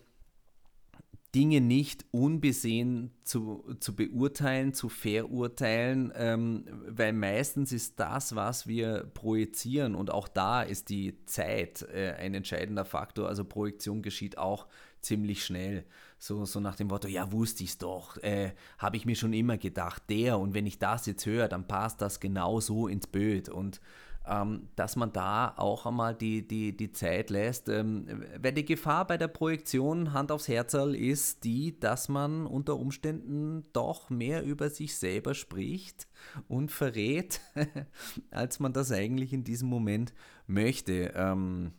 Dinge 1.35 1.59
nicht 1.59 2.05
unbesehen 2.11 3.11
zu, 3.23 3.75
zu 3.81 3.93
beurteilen, 3.93 4.73
zu 4.73 4.87
verurteilen, 4.87 6.13
ähm, 6.15 6.63
weil 6.87 7.11
meistens 7.11 7.73
ist 7.73 7.99
das, 7.99 8.35
was 8.35 8.67
wir 8.67 9.11
projizieren, 9.13 9.95
und 9.95 10.11
auch 10.11 10.29
da 10.29 10.61
ist 10.61 10.89
die 10.89 11.25
Zeit 11.25 11.81
äh, 11.93 12.13
ein 12.17 12.33
entscheidender 12.35 12.85
Faktor. 12.85 13.27
Also 13.27 13.43
Projektion 13.43 14.01
geschieht 14.01 14.37
auch 14.37 14.67
ziemlich 15.01 15.43
schnell. 15.43 15.85
So, 16.17 16.45
so 16.45 16.61
nach 16.61 16.77
dem 16.77 16.87
Motto, 16.87 17.09
ja, 17.09 17.29
wusste 17.33 17.65
ich 17.65 17.71
es 17.71 17.77
doch, 17.77 18.15
äh, 18.23 18.53
habe 18.77 18.95
ich 18.95 19.05
mir 19.05 19.15
schon 19.15 19.33
immer 19.33 19.57
gedacht, 19.57 20.03
der, 20.09 20.39
und 20.39 20.53
wenn 20.53 20.65
ich 20.65 20.79
das 20.79 21.05
jetzt 21.05 21.25
höre, 21.25 21.49
dann 21.49 21.67
passt 21.67 22.01
das 22.01 22.21
genau 22.21 22.61
so 22.61 22.87
ins 22.87 23.07
Bild. 23.07 23.49
Und 23.49 23.81
ähm, 24.27 24.69
dass 24.75 24.95
man 24.95 25.11
da 25.11 25.53
auch 25.57 25.85
einmal 25.85 26.15
die, 26.15 26.47
die, 26.47 26.75
die 26.75 26.91
Zeit 26.91 27.29
lässt, 27.29 27.69
ähm, 27.69 28.25
weil 28.39 28.53
die 28.53 28.65
Gefahr 28.65 29.05
bei 29.07 29.17
der 29.17 29.27
Projektion 29.27 30.13
Hand 30.13 30.31
aufs 30.31 30.47
Herzerl 30.47 30.95
ist 30.95 31.43
die, 31.43 31.79
dass 31.79 32.09
man 32.09 32.45
unter 32.45 32.77
Umständen 32.77 33.65
doch 33.73 34.09
mehr 34.09 34.43
über 34.43 34.69
sich 34.69 34.97
selber 34.97 35.33
spricht 35.33 36.07
und 36.47 36.71
verrät, 36.71 37.41
als 38.31 38.59
man 38.59 38.73
das 38.73 38.91
eigentlich 38.91 39.33
in 39.33 39.43
diesem 39.43 39.69
Moment 39.69 40.13
möchte. 40.47 41.13
Ähm, 41.15 41.73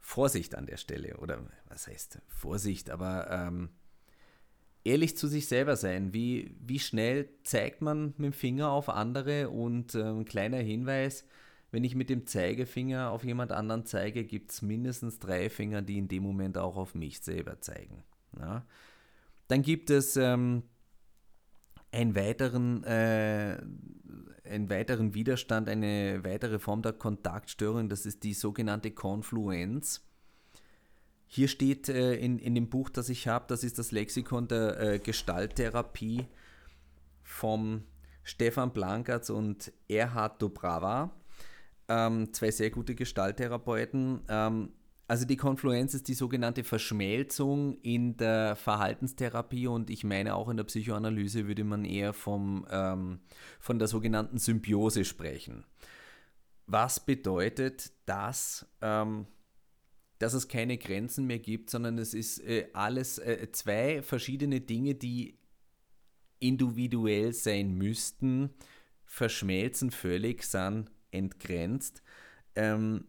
Vorsicht 0.00 0.54
an 0.54 0.64
der 0.64 0.78
Stelle, 0.78 1.18
oder 1.18 1.44
was 1.68 1.86
heißt 1.86 2.22
Vorsicht, 2.28 2.88
aber 2.88 3.30
ähm, 3.30 3.68
ehrlich 4.88 5.16
zu 5.16 5.28
sich 5.28 5.46
selber 5.46 5.76
sein. 5.76 6.12
Wie, 6.12 6.56
wie 6.60 6.78
schnell 6.78 7.28
zeigt 7.42 7.82
man 7.82 8.14
mit 8.16 8.26
dem 8.26 8.32
Finger 8.32 8.70
auf 8.70 8.88
andere 8.88 9.50
und 9.50 9.94
äh, 9.94 10.02
ein 10.02 10.24
kleiner 10.24 10.58
Hinweis, 10.58 11.24
wenn 11.70 11.84
ich 11.84 11.94
mit 11.94 12.08
dem 12.08 12.26
Zeigefinger 12.26 13.10
auf 13.10 13.24
jemand 13.24 13.52
anderen 13.52 13.84
zeige, 13.84 14.24
gibt 14.24 14.50
es 14.50 14.62
mindestens 14.62 15.18
drei 15.18 15.50
Finger, 15.50 15.82
die 15.82 15.98
in 15.98 16.08
dem 16.08 16.22
Moment 16.22 16.56
auch 16.56 16.76
auf 16.76 16.94
mich 16.94 17.20
selber 17.20 17.60
zeigen. 17.60 18.04
Ja? 18.38 18.64
Dann 19.48 19.62
gibt 19.62 19.90
es 19.90 20.16
ähm, 20.16 20.62
einen, 21.92 22.14
weiteren, 22.14 22.84
äh, 22.84 23.60
einen 24.44 24.70
weiteren 24.70 25.14
Widerstand, 25.14 25.68
eine 25.68 26.24
weitere 26.24 26.58
Form 26.58 26.80
der 26.80 26.94
Kontaktstörung, 26.94 27.88
das 27.88 28.06
ist 28.06 28.24
die 28.24 28.34
sogenannte 28.34 28.90
Konfluenz. 28.90 30.04
Hier 31.26 31.48
steht 31.48 31.90
äh, 31.90 32.14
in, 32.14 32.38
in 32.38 32.54
dem 32.54 32.70
Buch, 32.70 32.88
das 32.88 33.10
ich 33.10 33.28
habe, 33.28 33.44
das 33.48 33.62
ist 33.62 33.78
das 33.78 33.92
Lexikon 33.92 34.48
der 34.48 34.80
äh, 34.80 34.98
Gestalttherapie 34.98 36.26
vom 37.22 37.84
Stefan 38.22 38.72
Blankertz 38.72 39.28
und 39.28 39.70
Erhard 39.88 40.40
Dobrava 40.40 41.10
ähm, 41.88 42.32
zwei 42.32 42.50
sehr 42.50 42.70
gute 42.70 42.94
Gestalttherapeuten. 42.94 44.20
Ähm, 44.28 44.72
also 45.06 45.24
die 45.24 45.38
Konfluenz 45.38 45.94
ist 45.94 46.08
die 46.08 46.14
sogenannte 46.14 46.64
Verschmelzung 46.64 47.78
in 47.80 48.18
der 48.18 48.56
Verhaltenstherapie 48.56 49.66
und 49.66 49.88
ich 49.88 50.04
meine 50.04 50.34
auch 50.34 50.50
in 50.50 50.58
der 50.58 50.64
Psychoanalyse 50.64 51.46
würde 51.48 51.64
man 51.64 51.86
eher 51.86 52.12
vom, 52.12 52.66
ähm, 52.70 53.20
von 53.58 53.78
der 53.78 53.88
sogenannten 53.88 54.36
Symbiose 54.36 55.06
sprechen. 55.06 55.64
Was 56.66 57.00
bedeutet 57.00 57.90
das? 58.04 58.66
Ähm, 58.82 59.26
dass 60.18 60.34
es 60.34 60.48
keine 60.48 60.76
Grenzen 60.78 61.26
mehr 61.26 61.38
gibt, 61.38 61.70
sondern 61.70 61.96
es 61.96 62.12
ist 62.12 62.40
äh, 62.40 62.68
alles 62.72 63.18
äh, 63.18 63.48
zwei 63.52 64.02
verschiedene 64.02 64.60
Dinge, 64.60 64.94
die 64.94 65.38
individuell 66.40 67.32
sein 67.32 67.74
müssten, 67.74 68.50
verschmelzen 69.04 69.90
völlig, 69.90 70.42
sind 70.42 70.90
entgrenzt. 71.10 72.02
Ähm, 72.54 73.04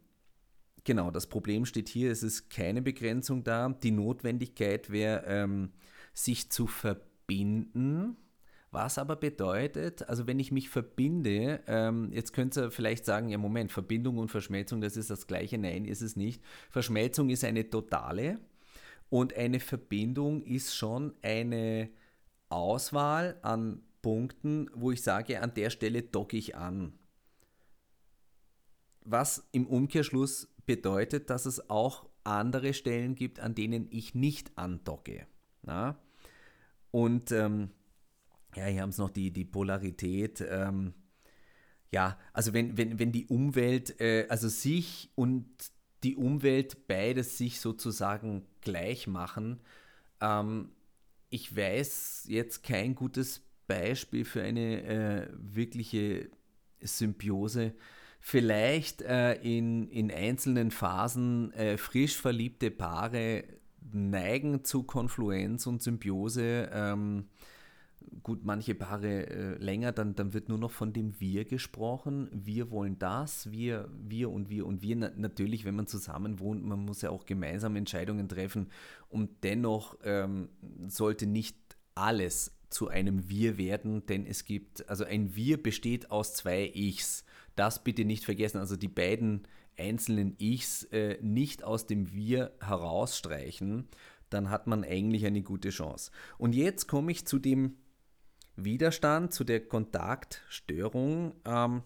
genau, 0.83 1.11
das 1.11 1.27
Problem 1.27 1.65
steht 1.65 1.89
hier, 1.89 2.11
es 2.11 2.23
ist 2.23 2.49
keine 2.49 2.81
Begrenzung 2.81 3.43
da. 3.43 3.69
Die 3.69 3.91
Notwendigkeit 3.91 4.89
wäre, 4.89 5.23
ähm, 5.27 5.71
sich 6.13 6.51
zu 6.51 6.67
verbinden. 6.67 8.17
Was 8.71 8.99
aber 8.99 9.15
bedeutet, 9.15 10.07
also 10.07 10.27
wenn 10.27 10.39
ich 10.39 10.51
mich 10.51 10.69
verbinde, 10.69 11.61
ähm, 11.65 12.11
jetzt 12.13 12.33
könnt 12.33 12.55
ihr 12.55 12.69
vielleicht 12.69 13.03
sagen, 13.03 13.29
ja 13.29 13.39
Moment, 13.39 13.71
Verbindung 13.71 14.19
und 14.19 14.29
Verschmelzung, 14.29 14.79
das 14.79 14.95
ist 14.95 15.09
das 15.09 15.25
gleiche. 15.25 15.57
Nein, 15.57 15.85
ist 15.85 16.01
es 16.01 16.15
nicht. 16.15 16.43
Verschmelzung 16.69 17.31
ist 17.31 17.43
eine 17.43 17.67
totale 17.67 18.39
und 19.09 19.35
eine 19.35 19.59
Verbindung 19.59 20.43
ist 20.43 20.75
schon 20.75 21.15
eine 21.23 21.89
Auswahl 22.49 23.39
an 23.41 23.81
Punkten, 24.03 24.69
wo 24.75 24.91
ich 24.91 25.01
sage, 25.01 25.41
an 25.41 25.53
der 25.55 25.71
Stelle 25.71 26.03
docke 26.03 26.37
ich 26.37 26.55
an 26.55 26.93
was 29.11 29.47
im 29.51 29.67
Umkehrschluss 29.67 30.53
bedeutet, 30.65 31.29
dass 31.29 31.45
es 31.45 31.69
auch 31.69 32.09
andere 32.23 32.73
Stellen 32.73 33.15
gibt, 33.15 33.39
an 33.39 33.55
denen 33.55 33.87
ich 33.91 34.13
nicht 34.15 34.57
andocke. 34.57 35.25
Na? 35.63 35.99
Und 36.91 37.31
ähm, 37.31 37.71
ja, 38.55 38.65
hier 38.65 38.81
haben 38.81 38.89
es 38.89 38.97
noch 38.97 39.09
die, 39.09 39.31
die 39.31 39.45
Polarität. 39.45 40.43
Ähm, 40.47 40.93
ja, 41.91 42.17
also 42.33 42.53
wenn, 42.53 42.77
wenn, 42.77 42.99
wenn 42.99 43.11
die 43.11 43.27
Umwelt, 43.27 43.99
äh, 43.99 44.27
also 44.29 44.47
sich 44.47 45.11
und 45.15 45.47
die 46.03 46.15
Umwelt 46.15 46.87
beides 46.87 47.37
sich 47.37 47.59
sozusagen 47.59 48.45
gleich 48.61 49.07
machen. 49.07 49.59
Ähm, 50.21 50.71
ich 51.29 51.55
weiß 51.55 52.25
jetzt 52.27 52.63
kein 52.63 52.95
gutes 52.95 53.41
Beispiel 53.67 54.25
für 54.25 54.41
eine 54.41 54.83
äh, 54.83 55.27
wirkliche 55.33 56.29
Symbiose 56.81 57.73
vielleicht 58.19 59.01
äh, 59.01 59.35
in, 59.35 59.87
in 59.89 60.11
einzelnen 60.11 60.71
Phasen 60.71 61.51
äh, 61.53 61.77
frisch 61.77 62.17
verliebte 62.17 62.71
Paare 62.71 63.43
neigen 63.91 64.63
zu 64.63 64.83
Konfluenz 64.83 65.65
und 65.67 65.81
Symbiose. 65.81 66.69
Ähm, 66.71 67.25
gut, 68.23 68.43
manche 68.43 68.75
Paare 68.75 69.27
äh, 69.27 69.55
länger, 69.57 69.91
dann, 69.91 70.15
dann 70.15 70.33
wird 70.33 70.49
nur 70.49 70.57
noch 70.57 70.71
von 70.71 70.93
dem 70.93 71.19
Wir 71.19 71.45
gesprochen. 71.45 72.29
Wir 72.31 72.71
wollen 72.71 72.99
das, 72.99 73.51
wir, 73.51 73.89
wir 73.91 74.29
und 74.31 74.49
wir 74.49 74.65
und 74.65 74.81
wir. 74.81 74.95
Na, 74.95 75.11
natürlich, 75.15 75.65
wenn 75.65 75.75
man 75.75 75.87
zusammen 75.87 76.39
wohnt, 76.39 76.63
man 76.63 76.79
muss 76.79 77.01
ja 77.01 77.09
auch 77.09 77.25
gemeinsam 77.25 77.75
Entscheidungen 77.75 78.27
treffen. 78.27 78.69
Und 79.07 79.43
dennoch 79.43 79.97
ähm, 80.03 80.49
sollte 80.87 81.25
nicht 81.25 81.57
alles 81.95 82.58
zu 82.69 82.87
einem 82.87 83.29
Wir 83.29 83.57
werden, 83.57 84.05
denn 84.05 84.25
es 84.25 84.45
gibt, 84.45 84.87
also 84.89 85.03
ein 85.03 85.35
Wir 85.35 85.61
besteht 85.61 86.11
aus 86.11 86.33
zwei 86.33 86.71
Ichs 86.73 87.25
das 87.59 87.83
bitte 87.83 88.05
nicht 88.05 88.23
vergessen. 88.23 88.57
Also 88.57 88.77
die 88.77 88.87
beiden 88.87 89.45
einzelnen 89.77 90.35
Ichs 90.39 90.85
äh, 90.85 91.17
nicht 91.21 91.63
aus 91.63 91.85
dem 91.85 92.13
Wir 92.13 92.53
herausstreichen, 92.61 93.89
dann 94.29 94.49
hat 94.49 94.67
man 94.67 94.83
eigentlich 94.83 95.25
eine 95.25 95.41
gute 95.41 95.69
Chance. 95.69 96.11
Und 96.37 96.55
jetzt 96.55 96.87
komme 96.87 97.11
ich 97.11 97.25
zu 97.25 97.37
dem 97.37 97.75
Widerstand, 98.55 99.33
zu 99.33 99.43
der 99.43 99.67
Kontaktstörung, 99.67 101.33
ähm, 101.45 101.83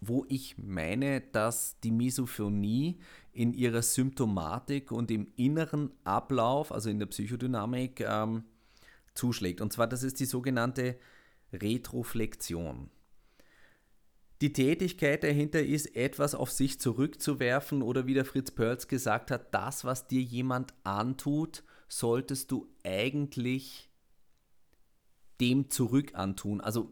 wo 0.00 0.24
ich 0.28 0.56
meine, 0.58 1.20
dass 1.20 1.78
die 1.80 1.90
Misophonie 1.92 2.98
in 3.32 3.52
ihrer 3.52 3.82
Symptomatik 3.82 4.90
und 4.90 5.10
im 5.10 5.28
inneren 5.36 5.92
Ablauf, 6.04 6.72
also 6.72 6.90
in 6.90 6.98
der 6.98 7.06
Psychodynamik, 7.06 8.00
ähm, 8.00 8.44
zuschlägt. 9.14 9.60
Und 9.60 9.72
zwar, 9.72 9.86
das 9.86 10.02
ist 10.02 10.20
die 10.20 10.26
sogenannte 10.26 10.98
Retroflexion. 11.52 12.90
Die 14.40 14.52
Tätigkeit 14.52 15.22
dahinter 15.22 15.62
ist, 15.62 15.94
etwas 15.94 16.34
auf 16.34 16.50
sich 16.50 16.80
zurückzuwerfen 16.80 17.82
oder 17.82 18.06
wie 18.06 18.14
der 18.14 18.24
Fritz 18.24 18.50
Perls 18.50 18.88
gesagt 18.88 19.30
hat, 19.30 19.52
das, 19.52 19.84
was 19.84 20.06
dir 20.06 20.22
jemand 20.22 20.72
antut, 20.82 21.62
solltest 21.88 22.50
du 22.50 22.68
eigentlich 22.82 23.90
dem 25.40 25.68
zurück 25.70 26.14
antun. 26.14 26.60
Also 26.60 26.90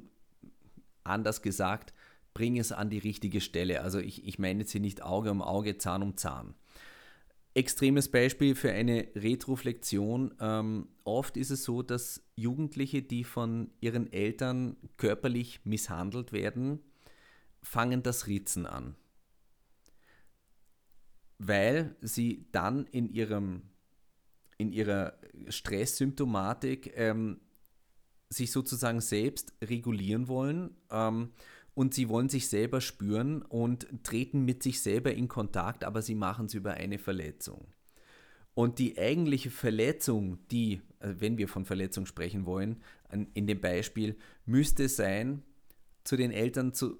anders 1.04 1.40
gesagt, 1.40 1.94
bring 2.34 2.58
es 2.58 2.70
an 2.72 2.90
die 2.90 2.98
richtige 2.98 3.40
Stelle. 3.40 3.80
Also 3.80 3.98
ich, 3.98 4.26
ich 4.26 4.38
meine 4.38 4.60
jetzt 4.60 4.72
hier 4.72 4.80
nicht 4.80 5.02
Auge 5.02 5.30
um 5.30 5.42
Auge, 5.42 5.78
Zahn 5.78 6.02
um 6.02 6.16
Zahn. 6.16 6.54
Extremes 7.58 8.08
Beispiel 8.08 8.54
für 8.54 8.70
eine 8.70 9.08
Retroflexion. 9.16 10.32
Ähm, 10.38 10.86
oft 11.02 11.36
ist 11.36 11.50
es 11.50 11.64
so, 11.64 11.82
dass 11.82 12.22
Jugendliche, 12.36 13.02
die 13.02 13.24
von 13.24 13.72
ihren 13.80 14.12
Eltern 14.12 14.76
körperlich 14.96 15.60
misshandelt 15.64 16.32
werden, 16.32 16.78
fangen 17.60 18.04
das 18.04 18.28
Ritzen 18.28 18.64
an. 18.64 18.94
Weil 21.38 21.96
sie 22.00 22.46
dann 22.52 22.86
in, 22.86 23.08
ihrem, 23.12 23.62
in 24.56 24.70
ihrer 24.70 25.18
Stresssymptomatik 25.48 26.92
ähm, 26.94 27.40
sich 28.28 28.52
sozusagen 28.52 29.00
selbst 29.00 29.52
regulieren 29.64 30.28
wollen 30.28 30.76
ähm, 30.92 31.32
und 31.78 31.94
sie 31.94 32.08
wollen 32.08 32.28
sich 32.28 32.48
selber 32.48 32.80
spüren 32.80 33.40
und 33.40 33.86
treten 34.02 34.44
mit 34.44 34.64
sich 34.64 34.82
selber 34.82 35.14
in 35.14 35.28
Kontakt, 35.28 35.84
aber 35.84 36.02
sie 36.02 36.16
machen 36.16 36.46
es 36.46 36.54
über 36.54 36.74
eine 36.74 36.98
Verletzung. 36.98 37.68
Und 38.54 38.80
die 38.80 38.98
eigentliche 38.98 39.52
Verletzung, 39.52 40.40
die, 40.50 40.80
äh, 40.98 41.14
wenn 41.18 41.38
wir 41.38 41.46
von 41.46 41.64
Verletzung 41.64 42.04
sprechen 42.04 42.46
wollen, 42.46 42.82
in 43.34 43.46
dem 43.46 43.60
Beispiel, 43.60 44.16
müsste 44.44 44.88
sein, 44.88 45.44
zu 46.02 46.16
den 46.16 46.32
Eltern 46.32 46.74
zu, 46.74 46.98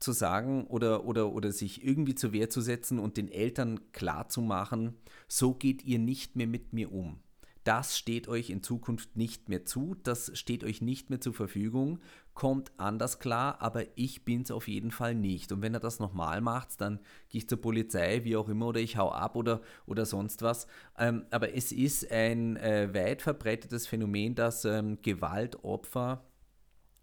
zu 0.00 0.12
sagen 0.12 0.66
oder, 0.68 1.04
oder, 1.04 1.30
oder 1.30 1.52
sich 1.52 1.84
irgendwie 1.84 2.14
zur 2.14 2.32
Wehr 2.32 2.48
zu 2.48 2.62
setzen 2.62 2.98
und 2.98 3.18
den 3.18 3.30
Eltern 3.30 3.92
klarzumachen, 3.92 4.94
so 5.28 5.52
geht 5.52 5.84
ihr 5.84 5.98
nicht 5.98 6.36
mehr 6.36 6.46
mit 6.46 6.72
mir 6.72 6.90
um. 6.90 7.20
Das 7.66 7.98
steht 7.98 8.28
euch 8.28 8.50
in 8.50 8.62
Zukunft 8.62 9.16
nicht 9.16 9.48
mehr 9.48 9.64
zu, 9.64 9.96
das 10.04 10.30
steht 10.38 10.62
euch 10.62 10.82
nicht 10.82 11.10
mehr 11.10 11.20
zur 11.20 11.34
Verfügung, 11.34 11.98
kommt 12.32 12.70
anders 12.76 13.18
klar, 13.18 13.60
aber 13.60 13.86
ich 13.96 14.24
bin 14.24 14.42
es 14.42 14.52
auf 14.52 14.68
jeden 14.68 14.92
Fall 14.92 15.16
nicht. 15.16 15.50
Und 15.50 15.62
wenn 15.62 15.74
er 15.74 15.80
das 15.80 15.98
nochmal 15.98 16.40
macht, 16.40 16.80
dann 16.80 17.00
gehe 17.28 17.40
ich 17.40 17.48
zur 17.48 17.60
Polizei, 17.60 18.22
wie 18.22 18.36
auch 18.36 18.48
immer, 18.48 18.68
oder 18.68 18.78
ich 18.78 18.96
hau 18.96 19.10
ab 19.10 19.34
oder, 19.34 19.62
oder 19.84 20.06
sonst 20.06 20.42
was. 20.42 20.68
Ähm, 20.96 21.26
aber 21.32 21.56
es 21.56 21.72
ist 21.72 22.08
ein 22.12 22.56
äh, 22.56 22.94
weit 22.94 23.20
verbreitetes 23.20 23.88
Phänomen, 23.88 24.36
dass 24.36 24.64
ähm, 24.64 25.02
Gewaltopfer 25.02 26.22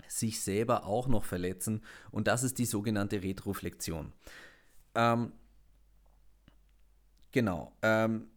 sich 0.08 0.40
selber 0.40 0.86
auch 0.86 1.10
noch 1.10 1.26
verletzen 1.26 1.82
und 2.10 2.30
das 2.30 2.44
ist 2.44 2.58
die 2.58 2.66
sogenannte 2.66 3.22
Retroflexion. 3.22 4.14
Ähm, 4.96 5.34
genau. 7.34 7.74
Ähm, 7.82 8.30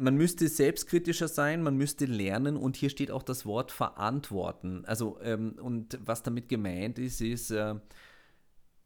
man 0.00 0.16
müsste 0.16 0.48
selbstkritischer 0.48 1.28
sein, 1.28 1.62
man 1.62 1.76
müsste 1.76 2.06
lernen 2.06 2.56
und 2.56 2.76
hier 2.76 2.88
steht 2.88 3.10
auch 3.10 3.22
das 3.22 3.44
Wort 3.44 3.70
verantworten. 3.70 4.84
Also, 4.86 5.20
ähm, 5.20 5.56
und 5.60 5.98
was 6.02 6.22
damit 6.22 6.48
gemeint 6.48 6.98
ist, 6.98 7.20
ist, 7.20 7.50
äh, 7.50 7.74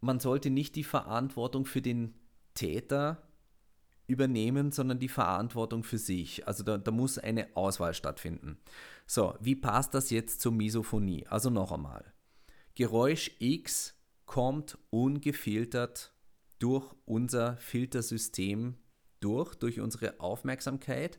man 0.00 0.18
sollte 0.18 0.50
nicht 0.50 0.74
die 0.74 0.84
Verantwortung 0.84 1.66
für 1.66 1.80
den 1.80 2.14
Täter 2.54 3.22
übernehmen, 4.06 4.72
sondern 4.72 4.98
die 4.98 5.08
Verantwortung 5.08 5.84
für 5.84 5.98
sich. 5.98 6.46
Also 6.46 6.64
da, 6.64 6.78
da 6.78 6.90
muss 6.90 7.16
eine 7.18 7.56
Auswahl 7.56 7.94
stattfinden. 7.94 8.58
So, 9.06 9.34
wie 9.40 9.56
passt 9.56 9.94
das 9.94 10.10
jetzt 10.10 10.40
zur 10.40 10.52
Misophonie? 10.52 11.26
Also 11.28 11.48
noch 11.48 11.72
einmal. 11.72 12.12
Geräusch 12.74 13.30
X 13.38 13.94
kommt 14.26 14.78
ungefiltert 14.90 16.12
durch 16.58 16.92
unser 17.06 17.56
Filtersystem 17.58 18.74
durch, 19.24 19.54
durch 19.54 19.80
unsere 19.80 20.20
Aufmerksamkeit, 20.20 21.18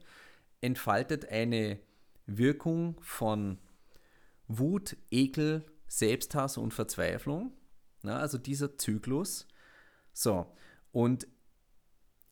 entfaltet 0.61 1.29
eine 1.29 1.79
Wirkung 2.25 2.97
von 3.01 3.57
Wut, 4.47 4.95
Ekel, 5.11 5.65
Selbsthass 5.87 6.57
und 6.57 6.73
Verzweiflung. 6.73 7.51
Ja, 8.03 8.17
also 8.17 8.37
dieser 8.37 8.77
Zyklus. 8.77 9.47
So, 10.13 10.45
und 10.91 11.27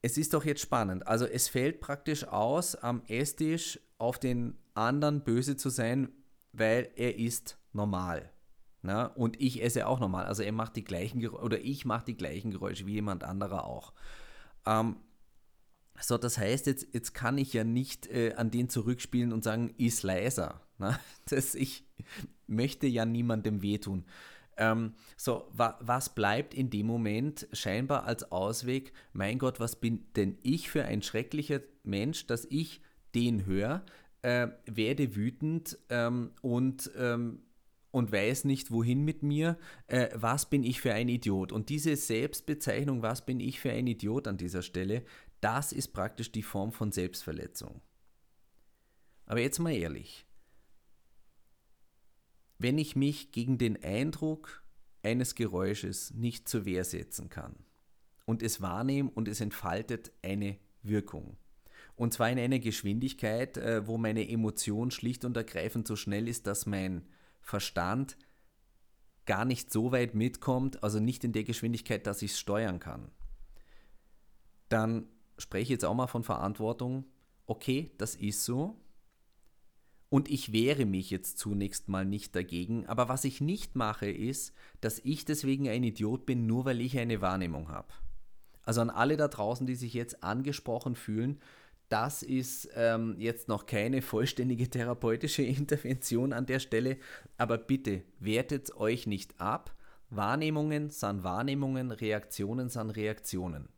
es 0.01 0.17
ist 0.17 0.33
doch 0.33 0.45
jetzt 0.45 0.62
spannend. 0.62 1.07
Also 1.07 1.25
es 1.25 1.47
fällt 1.47 1.79
praktisch 1.79 2.27
aus, 2.27 2.75
am 2.75 3.03
Esstisch 3.07 3.79
auf 3.97 4.19
den 4.19 4.57
anderen 4.73 5.23
böse 5.23 5.55
zu 5.55 5.69
sein, 5.69 6.12
weil 6.51 6.91
er 6.95 7.17
ist 7.17 7.57
normal. 7.71 8.31
Na? 8.81 9.05
Und 9.05 9.41
ich 9.41 9.63
esse 9.63 9.88
auch 9.88 9.99
normal. 9.99 10.25
Also 10.25 10.43
er 10.43 10.51
macht 10.51 10.75
die 10.75 10.83
gleichen 10.83 11.21
Geräusche, 11.21 11.43
oder 11.43 11.59
ich 11.62 11.86
mache 11.86 12.05
die 12.05 12.17
gleichen 12.17 12.51
Geräusche 12.51 12.86
wie 12.86 12.93
jemand 12.93 13.23
anderer 13.23 13.65
auch. 13.65 13.93
Ähm, 14.65 14.97
so, 15.99 16.17
das 16.17 16.38
heißt, 16.38 16.67
jetzt, 16.67 16.88
jetzt 16.93 17.13
kann 17.13 17.38
ich 17.38 17.53
ja 17.53 17.63
nicht 17.63 18.08
äh, 18.08 18.34
an 18.36 18.51
den 18.51 18.69
zurückspielen 18.69 19.32
und 19.32 19.43
sagen, 19.43 19.73
ist 19.77 20.03
leiser. 20.03 20.62
Ne? 20.77 20.97
Das, 21.29 21.56
ich 21.56 21.86
möchte 22.47 22.88
ja 22.88 23.06
niemandem 23.06 23.62
wehtun. 23.62 24.06
Ähm, 24.58 24.93
so, 25.17 25.47
wa, 25.53 25.77
was 25.82 26.13
bleibt 26.13 26.53
in 26.53 26.69
dem 26.69 26.86
Moment 26.86 27.47
scheinbar 27.53 28.06
als 28.06 28.32
Ausweg? 28.32 28.93
Mein 29.13 29.39
Gott, 29.39 29.60
was 29.60 29.79
bin 29.79 30.06
denn 30.15 30.38
ich 30.43 30.69
für 30.69 30.86
ein 30.86 31.01
schrecklicher 31.01 31.62
Mensch, 31.84 32.27
dass 32.27 32.45
ich 32.45 32.82
den 33.15 33.45
höre, 33.45 33.84
äh, 34.21 34.47
werde 34.65 35.15
wütend 35.15 35.77
ähm, 35.89 36.32
und 36.41 36.91
ähm, 36.97 37.39
und 37.91 38.12
weiß 38.12 38.45
nicht, 38.45 38.71
wohin 38.71 39.06
mit 39.06 39.21
mir, 39.21 39.56
äh, 39.86 40.10
was 40.15 40.49
bin 40.49 40.63
ich 40.63 40.82
für 40.82 40.95
ein 40.95 41.10
Idiot. 41.10 41.51
Und 41.51 41.69
diese 41.69 41.95
Selbstbezeichnung, 41.95 43.03
was 43.03 43.23
bin 43.23 43.39
ich 43.39 43.60
für 43.60 43.69
ein 43.69 43.86
Idiot 43.86 44.27
an 44.27 44.36
dieser 44.36 44.63
Stelle, 44.63 45.03
das 45.43 45.71
ist 45.71 45.89
praktisch 45.89 46.32
die 46.32 46.43
Form 46.43 46.71
von 46.71 46.91
Selbstverletzung. 46.91 47.82
Aber 49.25 49.39
jetzt 49.39 49.60
mal 49.60 49.73
ehrlich, 49.73 50.25
wenn 52.58 52.77
ich 52.77 52.95
mich 52.95 53.32
gegen 53.32 53.58
den 53.58 53.82
Eindruck 53.84 54.63
eines 55.01 55.36
Geräusches 55.36 56.12
nicht 56.12 56.47
zur 56.47 56.65
Wehr 56.65 56.86
setzen 56.86 57.29
kann 57.29 57.56
und 58.25 58.41
es 58.41 58.62
wahrnehme 58.62 59.10
und 59.10 59.27
es 59.27 59.41
entfaltet 59.41 60.12
eine 60.21 60.58
Wirkung, 60.82 61.38
und 61.95 62.13
zwar 62.13 62.29
in 62.29 62.39
einer 62.39 62.60
Geschwindigkeit, 62.60 63.58
äh, 63.58 63.86
wo 63.86 63.97
meine 63.97 64.27
Emotion 64.27 64.91
schlicht 64.91 65.25
und 65.25 65.38
ergreifend 65.38 65.88
so 65.88 65.95
schnell 65.95 66.27
ist, 66.27 66.47
dass 66.47 66.65
mein 66.65 67.06
Verstand 67.41 68.17
gar 69.25 69.45
nicht 69.45 69.71
so 69.71 69.91
weit 69.91 70.15
mitkommt, 70.15 70.84
also 70.84 70.99
nicht 70.99 71.23
in 71.23 71.34
der 71.34 71.43
Geschwindigkeit, 71.43 72.08
dass 72.08 72.21
ich 72.21 72.32
es 72.32 72.39
steuern 72.39 72.79
kann, 72.79 73.12
dann 74.69 75.08
spreche 75.38 75.74
jetzt 75.74 75.86
auch 75.86 75.93
mal 75.93 76.08
von 76.08 76.24
Verantwortung. 76.24 77.06
Okay, 77.46 77.91
das 77.98 78.15
ist 78.15 78.46
so. 78.46 78.80
Und 80.10 80.30
ich 80.30 80.54
wehre 80.54 80.86
mich 80.86 81.10
jetzt 81.10 81.39
zunächst 81.39 81.89
mal 81.89 82.06
nicht 82.06 82.36
dagegen. 82.36 82.86
Aber 82.86 83.10
was 83.10 83.24
ich 83.24 83.41
nicht 83.41 83.76
mache, 83.76 84.10
ist, 84.10 84.54
dass 84.80 85.00
ich 85.00 85.26
deswegen 85.26 85.67
ein 85.67 85.84
Idiot 85.84 86.26
bin, 86.26 86.46
nur 86.46 86.65
weil 86.65 86.82
ich 86.82 87.00
eine 87.00 87.19
Wahrnehmung 87.19 87.69
habe. 87.69 87.88
Also 88.63 88.82
an 88.82 88.89
alle 88.89 89.17
da 89.17 89.28
draußen, 89.28 89.65
die 89.65 89.76
sich 89.76 89.93
jetzt 89.93 90.24
angesprochen 90.24 90.96
fühlen, 90.96 91.39
das 91.89 92.24
ist 92.24 92.69
ähm, 92.76 93.15
jetzt 93.19 93.48
noch 93.48 93.65
keine 93.65 94.02
vollständige 94.02 94.69
therapeutische 94.69 95.43
Intervention 95.43 96.34
an 96.34 96.46
der 96.46 96.60
Stelle, 96.60 96.98
aber 97.38 97.58
bitte 97.58 98.04
wertet 98.19 98.76
euch 98.76 99.06
nicht 99.06 99.39
ab. 99.39 99.76
Wahrnehmungen 100.10 100.89
sind 100.89 101.24
Wahrnehmungen, 101.24 101.91
Reaktionen 101.91 102.69
sind 102.69 102.91
Reaktionen. 102.91 103.69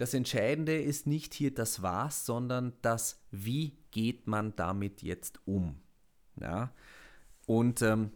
Das 0.00 0.14
Entscheidende 0.14 0.80
ist 0.80 1.06
nicht 1.06 1.34
hier 1.34 1.52
das 1.52 1.82
Was, 1.82 2.24
sondern 2.24 2.72
das 2.80 3.22
Wie 3.30 3.76
geht 3.90 4.26
man 4.26 4.56
damit 4.56 5.02
jetzt 5.02 5.46
um. 5.46 5.76
Ja? 6.40 6.72
Und 7.44 7.82
ähm, 7.82 8.10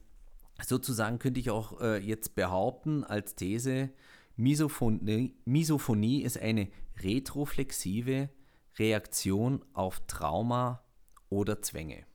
sozusagen 0.67 1.19
könnte 1.19 1.41
ich 1.41 1.51
auch 1.51 1.83
äh, 1.83 1.99
jetzt 1.99 2.37
behaupten 2.37 3.05
als 3.05 3.35
These, 3.35 3.91
Misophonie, 4.35 5.37
Misophonie 5.45 6.23
ist 6.23 6.39
eine 6.39 6.69
retroflexive 7.03 8.31
Reaktion 8.79 9.63
auf 9.75 10.01
Trauma 10.07 10.83
oder 11.29 11.61
Zwänge. 11.61 12.07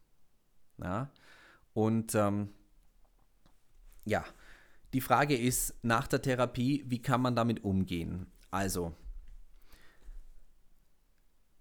Ja? 0.80 1.12
Und 1.76 2.16
ähm, 2.16 2.50
ja, 4.04 4.26
die 4.94 5.02
Frage 5.02 5.38
ist 5.38 5.76
nach 5.84 6.08
der 6.08 6.24
Therapie, 6.24 6.86
wie 6.88 7.04
kann 7.04 7.22
man 7.22 7.36
damit 7.36 7.64
umgehen? 7.64 8.26
Also, 8.50 8.96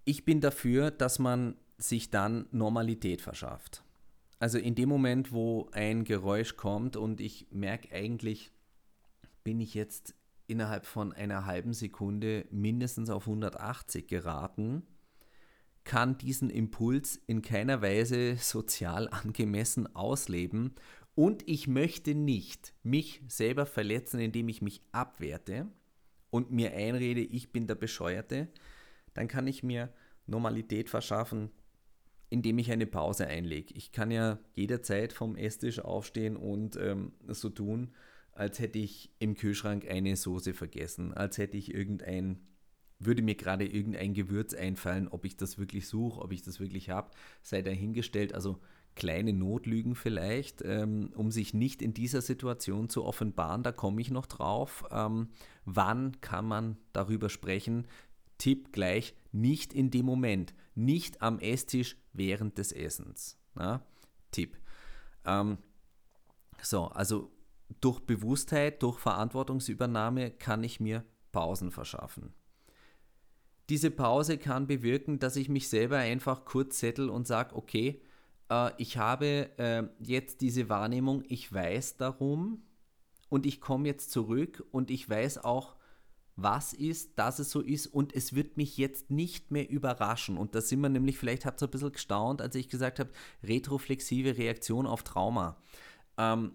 ich 0.09 0.25
bin 0.25 0.41
dafür, 0.41 0.91
dass 0.91 1.19
man 1.19 1.55
sich 1.77 2.09
dann 2.09 2.47
Normalität 2.51 3.21
verschafft. 3.21 3.85
Also 4.39 4.57
in 4.57 4.75
dem 4.75 4.89
Moment, 4.89 5.33
wo 5.33 5.69
ein 5.73 6.05
Geräusch 6.05 6.57
kommt 6.57 6.97
und 6.97 7.21
ich 7.21 7.49
merke 7.51 7.95
eigentlich, 7.95 8.51
bin 9.45 9.61
ich 9.61 9.75
jetzt 9.75 10.15
innerhalb 10.47 10.87
von 10.87 11.13
einer 11.13 11.45
halben 11.45 11.75
Sekunde 11.75 12.47
mindestens 12.51 13.11
auf 13.11 13.27
180 13.27 14.07
geraten, 14.07 14.87
kann 15.85 16.17
diesen 16.17 16.49
Impuls 16.49 17.21
in 17.27 17.43
keiner 17.43 17.83
Weise 17.83 18.37
sozial 18.37 19.09
angemessen 19.11 19.95
ausleben 19.95 20.75
und 21.17 21.47
ich 21.47 21.69
möchte 21.69 22.15
nicht 22.15 22.73
mich 22.83 23.21
selber 23.29 23.67
verletzen, 23.67 24.21
indem 24.21 24.49
ich 24.49 24.63
mich 24.63 24.81
abwerte 24.91 25.67
und 26.31 26.51
mir 26.51 26.73
einrede, 26.73 27.21
ich 27.21 27.53
bin 27.53 27.67
der 27.67 27.75
Bescheuerte, 27.75 28.49
dann 29.19 29.27
kann 29.27 29.49
ich 29.49 29.65
mir 29.65 29.93
Normalität 30.27 30.89
verschaffen, 30.89 31.51
indem 32.31 32.59
ich 32.59 32.71
eine 32.71 32.87
Pause 32.87 33.27
einlege. 33.27 33.75
Ich 33.75 33.91
kann 33.91 34.13
ja 34.13 34.39
jederzeit 34.55 35.13
vom 35.13 35.35
Esstisch 35.35 35.81
aufstehen 35.81 36.37
und 36.37 36.77
ähm, 36.77 37.11
so 37.27 37.49
tun, 37.51 37.91
als 38.31 38.61
hätte 38.61 38.79
ich 38.79 39.11
im 39.19 39.35
Kühlschrank 39.35 39.91
eine 39.91 40.15
Soße 40.15 40.55
vergessen, 40.55 41.13
als 41.13 41.37
hätte 41.37 41.57
ich 41.57 41.75
irgendein, 41.75 42.39
würde 43.01 43.23
mir 43.23 43.35
gerade 43.35 43.67
irgendein 43.67 44.15
Gewürz 44.15 44.55
einfallen, 44.55 45.09
ob 45.09 45.25
ich 45.25 45.37
das 45.37 45.59
wirklich 45.59 45.89
suche, 45.89 46.21
ob 46.21 46.31
ich 46.31 46.43
das 46.43 46.61
wirklich 46.61 46.91
habe, 46.91 47.11
sei 47.43 47.63
dahingestellt. 47.63 48.35
Also 48.35 48.61
kleine 48.95 49.33
Notlügen 49.33 49.97
vielleicht, 49.97 50.63
ähm, 50.65 51.13
um 51.17 51.33
sich 51.33 51.55
nicht 51.55 51.83
in 51.83 51.95
dieser 51.95 52.21
Situation 52.21 52.89
zu 52.89 53.05
offenbaren, 53.05 53.65
da 53.65 53.73
komme 53.73 54.01
ich 54.01 54.11
noch 54.11 54.27
drauf. 54.27 54.85
Ähm, 54.93 55.29
wann 55.65 56.21
kann 56.21 56.47
man 56.47 56.77
darüber 56.93 57.29
sprechen? 57.29 57.87
Tipp 58.39 58.73
gleich, 58.73 59.15
nicht 59.33 59.75
in 59.75 59.91
dem 59.91 60.07
Moment, 60.07 60.55
nicht 60.75 61.23
am 61.23 61.39
Esstisch 61.41 61.97
während 62.13 62.59
des 62.59 62.73
Essens. 62.73 63.37
Na? 63.55 63.83
Tipp. 64.31 64.57
Ähm, 65.25 65.59
so, 66.63 66.87
also 66.87 67.31
durch 67.81 68.01
Bewusstheit, 68.01 68.83
durch 68.83 68.99
Verantwortungsübernahme 68.99 70.31
kann 70.31 70.65
ich 70.65 70.81
mir 70.81 71.05
Pausen 71.33 71.71
verschaffen. 71.71 72.33
Diese 73.69 73.91
Pause 73.91 74.39
kann 74.39 74.67
bewirken, 74.67 75.19
dass 75.19 75.37
ich 75.37 75.49
mich 75.51 75.69
selber 75.69 75.99
einfach 75.99 76.47
kurz 76.47 76.79
zettel 76.79 77.11
und 77.11 77.27
sage, 77.27 77.55
okay, 77.55 78.01
äh, 78.51 78.71
ich 78.79 78.97
habe 78.97 79.51
äh, 79.59 79.85
jetzt 79.99 80.41
diese 80.41 80.69
Wahrnehmung, 80.69 81.23
ich 81.29 81.53
weiß 81.53 81.99
darum 81.99 82.63
und 83.29 83.45
ich 83.45 83.61
komme 83.61 83.87
jetzt 83.87 84.11
zurück 84.11 84.65
und 84.71 84.91
ich 84.91 85.09
weiß 85.09 85.45
auch, 85.45 85.77
was 86.41 86.73
ist, 86.73 87.19
dass 87.19 87.41
es 87.41 87.51
so 87.51 87.61
ist 87.61 87.89
und 87.89 88.15
es 88.15 88.33
wird 88.33 88.57
mich 88.57 88.77
jetzt 88.77 89.11
nicht 89.11 89.51
mehr 89.51 89.69
überraschen. 89.69 90.39
Und 90.39 90.55
da 90.55 90.61
sind 90.61 90.81
wir 90.81 90.89
nämlich, 90.89 91.19
vielleicht 91.19 91.45
habt 91.45 91.61
ihr 91.61 91.67
ein 91.67 91.71
bisschen 91.73 91.91
gestaunt, 91.91 92.41
als 92.41 92.55
ich 92.55 92.69
gesagt 92.69 93.01
habe, 93.01 93.11
retroflexive 93.43 94.39
Reaktion 94.39 94.87
auf 94.87 95.03
Trauma. 95.03 95.61
Ähm, 96.17 96.53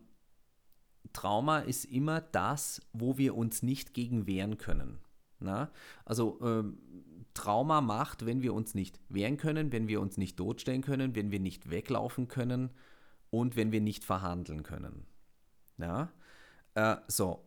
Trauma 1.12 1.60
ist 1.60 1.84
immer 1.84 2.22
das, 2.22 2.82
wo 2.94 3.18
wir 3.18 3.36
uns 3.36 3.62
nicht 3.62 3.94
gegen 3.94 4.26
wehren 4.26 4.58
können. 4.58 5.00
Na? 5.40 5.70
Also 6.06 6.40
ähm, 6.42 6.78
Trauma 7.34 7.82
macht, 7.82 8.26
wenn 8.26 8.42
wir 8.42 8.54
uns 8.54 8.76
nicht 8.76 9.02
wehren 9.10 9.36
können, 9.36 9.74
wenn 9.74 9.90
wir 9.90 10.00
uns 10.00 10.18
nicht 10.18 10.38
totstellen 10.38 10.82
können, 10.82 11.14
wenn 11.14 11.30
wir 11.30 11.42
nicht 11.42 11.70
weglaufen 11.70 12.30
können 12.30 12.70
und 13.32 13.58
wenn 13.58 13.74
wir 13.74 13.82
nicht 13.82 14.06
verhandeln 14.06 14.64
können. 14.64 15.06
Ja? 15.78 16.10
Äh, 16.74 16.96
so, 17.08 17.44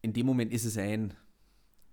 in 0.00 0.14
dem 0.14 0.24
Moment 0.24 0.50
ist 0.50 0.64
es 0.64 0.78
ein 0.78 1.12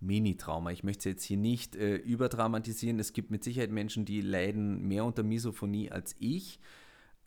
Mini-Trauma. 0.01 0.71
Ich 0.71 0.83
möchte 0.83 0.99
es 0.99 1.15
jetzt 1.15 1.23
hier 1.23 1.37
nicht 1.37 1.75
äh, 1.75 1.95
überdramatisieren. 1.95 2.99
Es 2.99 3.13
gibt 3.13 3.31
mit 3.31 3.43
Sicherheit 3.43 3.71
Menschen, 3.71 4.03
die 4.05 4.21
leiden 4.21 4.87
mehr 4.87 5.05
unter 5.05 5.23
Misophonie 5.23 5.91
als 5.91 6.15
ich. 6.19 6.59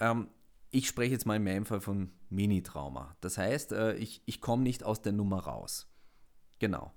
Ähm, 0.00 0.28
ich 0.70 0.88
spreche 0.88 1.12
jetzt 1.12 1.24
mal 1.24 1.36
in 1.36 1.44
meinem 1.44 1.66
Fall 1.66 1.80
von 1.80 2.10
Mini-Trauma. 2.30 3.16
Das 3.20 3.38
heißt, 3.38 3.72
äh, 3.72 3.94
ich, 3.94 4.22
ich 4.26 4.40
komme 4.40 4.64
nicht 4.64 4.82
aus 4.82 5.00
der 5.02 5.12
Nummer 5.12 5.38
raus. 5.38 5.88
Genau. 6.58 6.92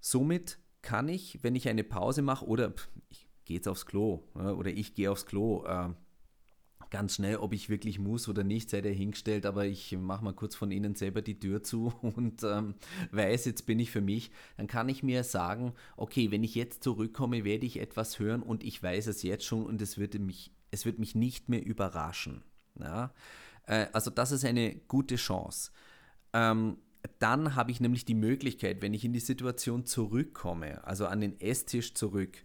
Somit 0.00 0.58
kann 0.82 1.08
ich, 1.08 1.42
wenn 1.42 1.56
ich 1.56 1.68
eine 1.68 1.82
Pause 1.82 2.22
mache 2.22 2.46
oder 2.46 2.70
pff, 2.70 2.88
ich 3.08 3.26
gehe 3.44 3.56
jetzt 3.56 3.68
aufs 3.68 3.86
Klo 3.86 4.28
äh, 4.34 4.50
oder 4.50 4.70
ich 4.70 4.94
gehe 4.94 5.10
aufs 5.10 5.26
Klo, 5.26 5.64
äh, 5.64 5.88
ganz 6.90 7.16
schnell, 7.16 7.36
ob 7.36 7.52
ich 7.52 7.68
wirklich 7.68 7.98
muss 7.98 8.28
oder 8.28 8.44
nicht, 8.44 8.70
sei 8.70 8.80
dahingestellt, 8.80 9.46
aber 9.46 9.66
ich 9.66 9.96
mache 9.96 10.24
mal 10.24 10.32
kurz 10.32 10.54
von 10.54 10.70
Ihnen 10.70 10.94
selber 10.94 11.22
die 11.22 11.38
Tür 11.38 11.62
zu 11.62 11.92
und 12.02 12.42
ähm, 12.42 12.74
weiß, 13.10 13.44
jetzt 13.46 13.66
bin 13.66 13.78
ich 13.78 13.90
für 13.90 14.00
mich, 14.00 14.30
dann 14.56 14.66
kann 14.66 14.88
ich 14.88 15.02
mir 15.02 15.24
sagen, 15.24 15.72
okay, 15.96 16.30
wenn 16.30 16.44
ich 16.44 16.54
jetzt 16.54 16.82
zurückkomme, 16.82 17.44
werde 17.44 17.66
ich 17.66 17.80
etwas 17.80 18.18
hören 18.18 18.42
und 18.42 18.64
ich 18.64 18.82
weiß 18.82 19.06
es 19.08 19.22
jetzt 19.22 19.44
schon 19.44 19.64
und 19.66 19.80
es 19.82 19.98
wird 19.98 20.18
mich, 20.18 20.52
es 20.70 20.84
wird 20.84 20.98
mich 20.98 21.14
nicht 21.14 21.48
mehr 21.48 21.64
überraschen. 21.64 22.42
Ja? 22.78 23.12
Äh, 23.66 23.86
also 23.92 24.10
das 24.10 24.32
ist 24.32 24.44
eine 24.44 24.74
gute 24.74 25.16
Chance. 25.16 25.70
Ähm, 26.32 26.78
dann 27.18 27.54
habe 27.54 27.70
ich 27.70 27.80
nämlich 27.80 28.04
die 28.04 28.14
Möglichkeit, 28.14 28.82
wenn 28.82 28.94
ich 28.94 29.04
in 29.04 29.12
die 29.12 29.20
Situation 29.20 29.86
zurückkomme, 29.86 30.84
also 30.84 31.06
an 31.06 31.20
den 31.20 31.40
Esstisch 31.40 31.94
zurück, 31.94 32.38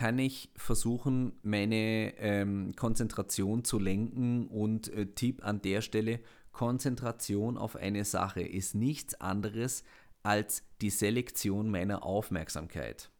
kann 0.00 0.18
ich 0.18 0.48
versuchen, 0.56 1.34
meine 1.42 2.16
ähm, 2.16 2.74
Konzentration 2.74 3.64
zu 3.64 3.78
lenken 3.78 4.46
und 4.46 4.88
äh, 4.88 5.04
Tipp 5.04 5.44
an 5.44 5.60
der 5.60 5.82
Stelle, 5.82 6.20
Konzentration 6.52 7.58
auf 7.58 7.76
eine 7.76 8.06
Sache 8.06 8.40
ist 8.40 8.74
nichts 8.74 9.20
anderes 9.20 9.84
als 10.22 10.62
die 10.80 10.88
Selektion 10.88 11.70
meiner 11.70 12.02
Aufmerksamkeit. 12.02 13.10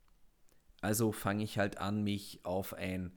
Also 0.81 1.13
fange 1.13 1.45
ich 1.45 1.59
halt 1.59 1.77
an, 1.77 2.03
mich 2.03 2.41
auf 2.45 2.73
ein 2.73 3.13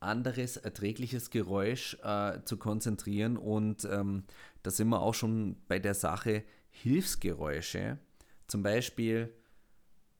anderes, 0.00 0.56
erträgliches 0.56 1.28
Geräusch 1.28 1.98
äh, 2.02 2.42
zu 2.46 2.56
konzentrieren 2.56 3.36
und 3.36 3.84
ähm, 3.84 4.24
da 4.62 4.70
sind 4.70 4.88
wir 4.88 5.02
auch 5.02 5.12
schon 5.12 5.56
bei 5.68 5.78
der 5.78 5.92
Sache 5.92 6.44
Hilfsgeräusche, 6.70 7.98
zum 8.46 8.62
Beispiel 8.62 9.34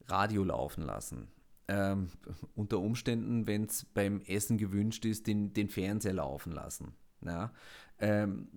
Radio 0.05 0.43
laufen 0.43 0.83
lassen 0.83 1.33
ähm, 1.67 2.09
unter 2.55 2.79
Umständen, 2.79 3.47
wenn 3.47 3.65
es 3.65 3.85
beim 3.93 4.21
Essen 4.21 4.57
gewünscht 4.57 5.05
ist, 5.05 5.27
den, 5.27 5.53
den 5.53 5.69
Fernseher 5.69 6.13
laufen 6.13 6.51
lassen. 6.51 6.93
Ja? 7.25 7.51
Ähm, 7.99 8.47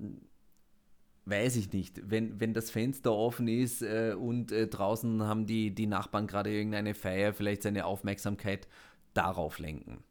weiß 1.24 1.56
ich 1.56 1.72
nicht. 1.72 2.10
Wenn, 2.10 2.40
wenn 2.40 2.54
das 2.54 2.70
Fenster 2.70 3.12
offen 3.12 3.48
ist 3.48 3.82
äh, 3.82 4.14
und 4.18 4.52
äh, 4.52 4.66
draußen 4.68 5.22
haben 5.22 5.46
die, 5.46 5.74
die 5.74 5.86
Nachbarn 5.86 6.26
gerade 6.26 6.50
irgendeine 6.50 6.94
Feier, 6.94 7.32
vielleicht 7.32 7.62
seine 7.62 7.84
Aufmerksamkeit 7.84 8.68
darauf 9.14 9.58
lenken. 9.58 10.04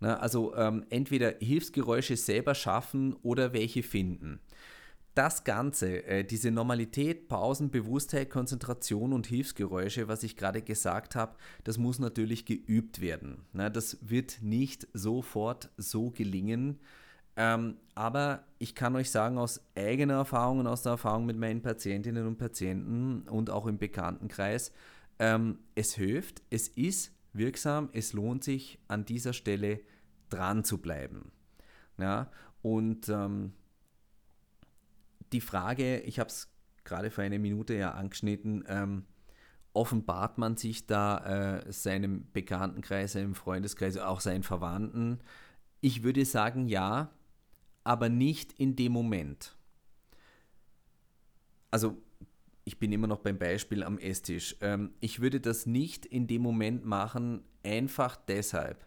Na, 0.00 0.18
also 0.18 0.54
ähm, 0.54 0.84
entweder 0.90 1.34
Hilfsgeräusche 1.40 2.16
selber 2.16 2.54
schaffen 2.54 3.14
oder 3.22 3.52
welche 3.52 3.82
finden 3.82 4.40
das 5.18 5.42
Ganze, 5.42 6.04
äh, 6.04 6.22
diese 6.22 6.52
Normalität, 6.52 7.28
Pausen, 7.28 7.70
Bewusstheit, 7.70 8.30
Konzentration 8.30 9.12
und 9.12 9.26
Hilfsgeräusche, 9.26 10.06
was 10.06 10.22
ich 10.22 10.36
gerade 10.36 10.62
gesagt 10.62 11.16
habe, 11.16 11.34
das 11.64 11.76
muss 11.76 11.98
natürlich 11.98 12.46
geübt 12.46 13.00
werden. 13.00 13.44
Na, 13.52 13.68
das 13.68 13.98
wird 14.00 14.38
nicht 14.42 14.86
sofort 14.92 15.70
so 15.76 16.10
gelingen. 16.10 16.78
Ähm, 17.34 17.78
aber 17.96 18.44
ich 18.60 18.76
kann 18.76 18.94
euch 18.94 19.10
sagen, 19.10 19.38
aus 19.38 19.60
eigener 19.74 20.14
Erfahrung 20.14 20.60
und 20.60 20.68
aus 20.68 20.82
der 20.82 20.92
Erfahrung 20.92 21.26
mit 21.26 21.36
meinen 21.36 21.62
Patientinnen 21.62 22.24
und 22.24 22.38
Patienten 22.38 23.22
und 23.28 23.50
auch 23.50 23.66
im 23.66 23.78
Bekanntenkreis, 23.78 24.72
ähm, 25.18 25.58
es 25.74 25.94
hilft, 25.94 26.42
es 26.50 26.68
ist 26.68 27.12
wirksam, 27.32 27.88
es 27.92 28.12
lohnt 28.12 28.44
sich 28.44 28.78
an 28.86 29.04
dieser 29.04 29.32
Stelle 29.32 29.80
dran 30.30 30.62
zu 30.62 30.78
bleiben. 30.78 31.32
Ja, 31.96 32.30
und 32.62 33.08
ähm, 33.08 33.52
die 35.32 35.40
Frage, 35.40 36.00
ich 36.00 36.18
habe 36.18 36.28
es 36.28 36.48
gerade 36.84 37.10
vor 37.10 37.24
einer 37.24 37.38
Minute 37.38 37.74
ja 37.74 37.92
angeschnitten, 37.92 38.64
ähm, 38.66 39.04
offenbart 39.72 40.38
man 40.38 40.56
sich 40.56 40.86
da 40.86 41.60
äh, 41.60 41.72
seinem 41.72 42.30
Bekanntenkreis, 42.32 43.12
seinem 43.12 43.34
Freundeskreis, 43.34 43.96
auch 43.96 44.20
seinen 44.20 44.42
Verwandten? 44.42 45.20
Ich 45.80 46.02
würde 46.02 46.24
sagen 46.24 46.68
ja, 46.68 47.10
aber 47.84 48.08
nicht 48.08 48.52
in 48.54 48.74
dem 48.74 48.92
Moment. 48.92 49.56
Also 51.70 52.02
ich 52.64 52.78
bin 52.78 52.92
immer 52.92 53.06
noch 53.06 53.20
beim 53.20 53.38
Beispiel 53.38 53.82
am 53.82 53.98
Esstisch. 53.98 54.56
Ähm, 54.60 54.92
ich 55.00 55.20
würde 55.20 55.40
das 55.40 55.66
nicht 55.66 56.04
in 56.04 56.26
dem 56.26 56.42
Moment 56.42 56.84
machen, 56.84 57.42
einfach 57.62 58.16
deshalb, 58.16 58.86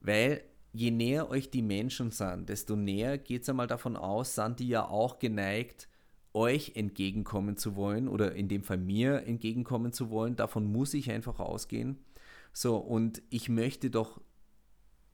weil 0.00 0.42
je 0.76 0.90
näher 0.90 1.30
euch 1.30 1.50
die 1.50 1.62
Menschen 1.62 2.10
sind, 2.10 2.48
desto 2.48 2.76
näher 2.76 3.16
geht 3.16 3.42
es 3.42 3.48
einmal 3.48 3.66
davon 3.66 3.96
aus, 3.96 4.34
sind 4.34 4.60
die 4.60 4.68
ja 4.68 4.86
auch 4.86 5.18
geneigt, 5.18 5.88
euch 6.34 6.72
entgegenkommen 6.74 7.56
zu 7.56 7.76
wollen 7.76 8.08
oder 8.08 8.34
in 8.34 8.48
dem 8.48 8.62
Fall 8.62 8.76
mir 8.76 9.22
entgegenkommen 9.22 9.92
zu 9.92 10.10
wollen. 10.10 10.36
Davon 10.36 10.70
muss 10.70 10.92
ich 10.92 11.10
einfach 11.10 11.40
ausgehen. 11.40 12.04
So, 12.52 12.76
und 12.76 13.22
ich 13.30 13.48
möchte 13.48 13.88
doch, 13.88 14.20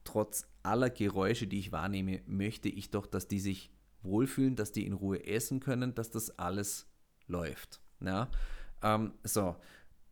trotz 0.03 0.49
aller 0.63 0.89
Geräusche, 0.89 1.47
die 1.47 1.59
ich 1.59 1.71
wahrnehme, 1.71 2.21
möchte 2.25 2.67
ich 2.67 2.89
doch, 2.89 3.05
dass 3.05 3.29
die 3.29 3.39
sich 3.39 3.71
wohlfühlen, 4.01 4.57
dass 4.57 4.73
die 4.73 4.85
in 4.85 4.91
Ruhe 4.91 5.25
essen 5.25 5.61
können, 5.61 5.95
dass 5.95 6.11
das 6.11 6.37
alles 6.37 6.87
läuft. 7.27 7.79
Ja? 8.01 8.29
Ähm, 8.81 9.13
so, 9.23 9.55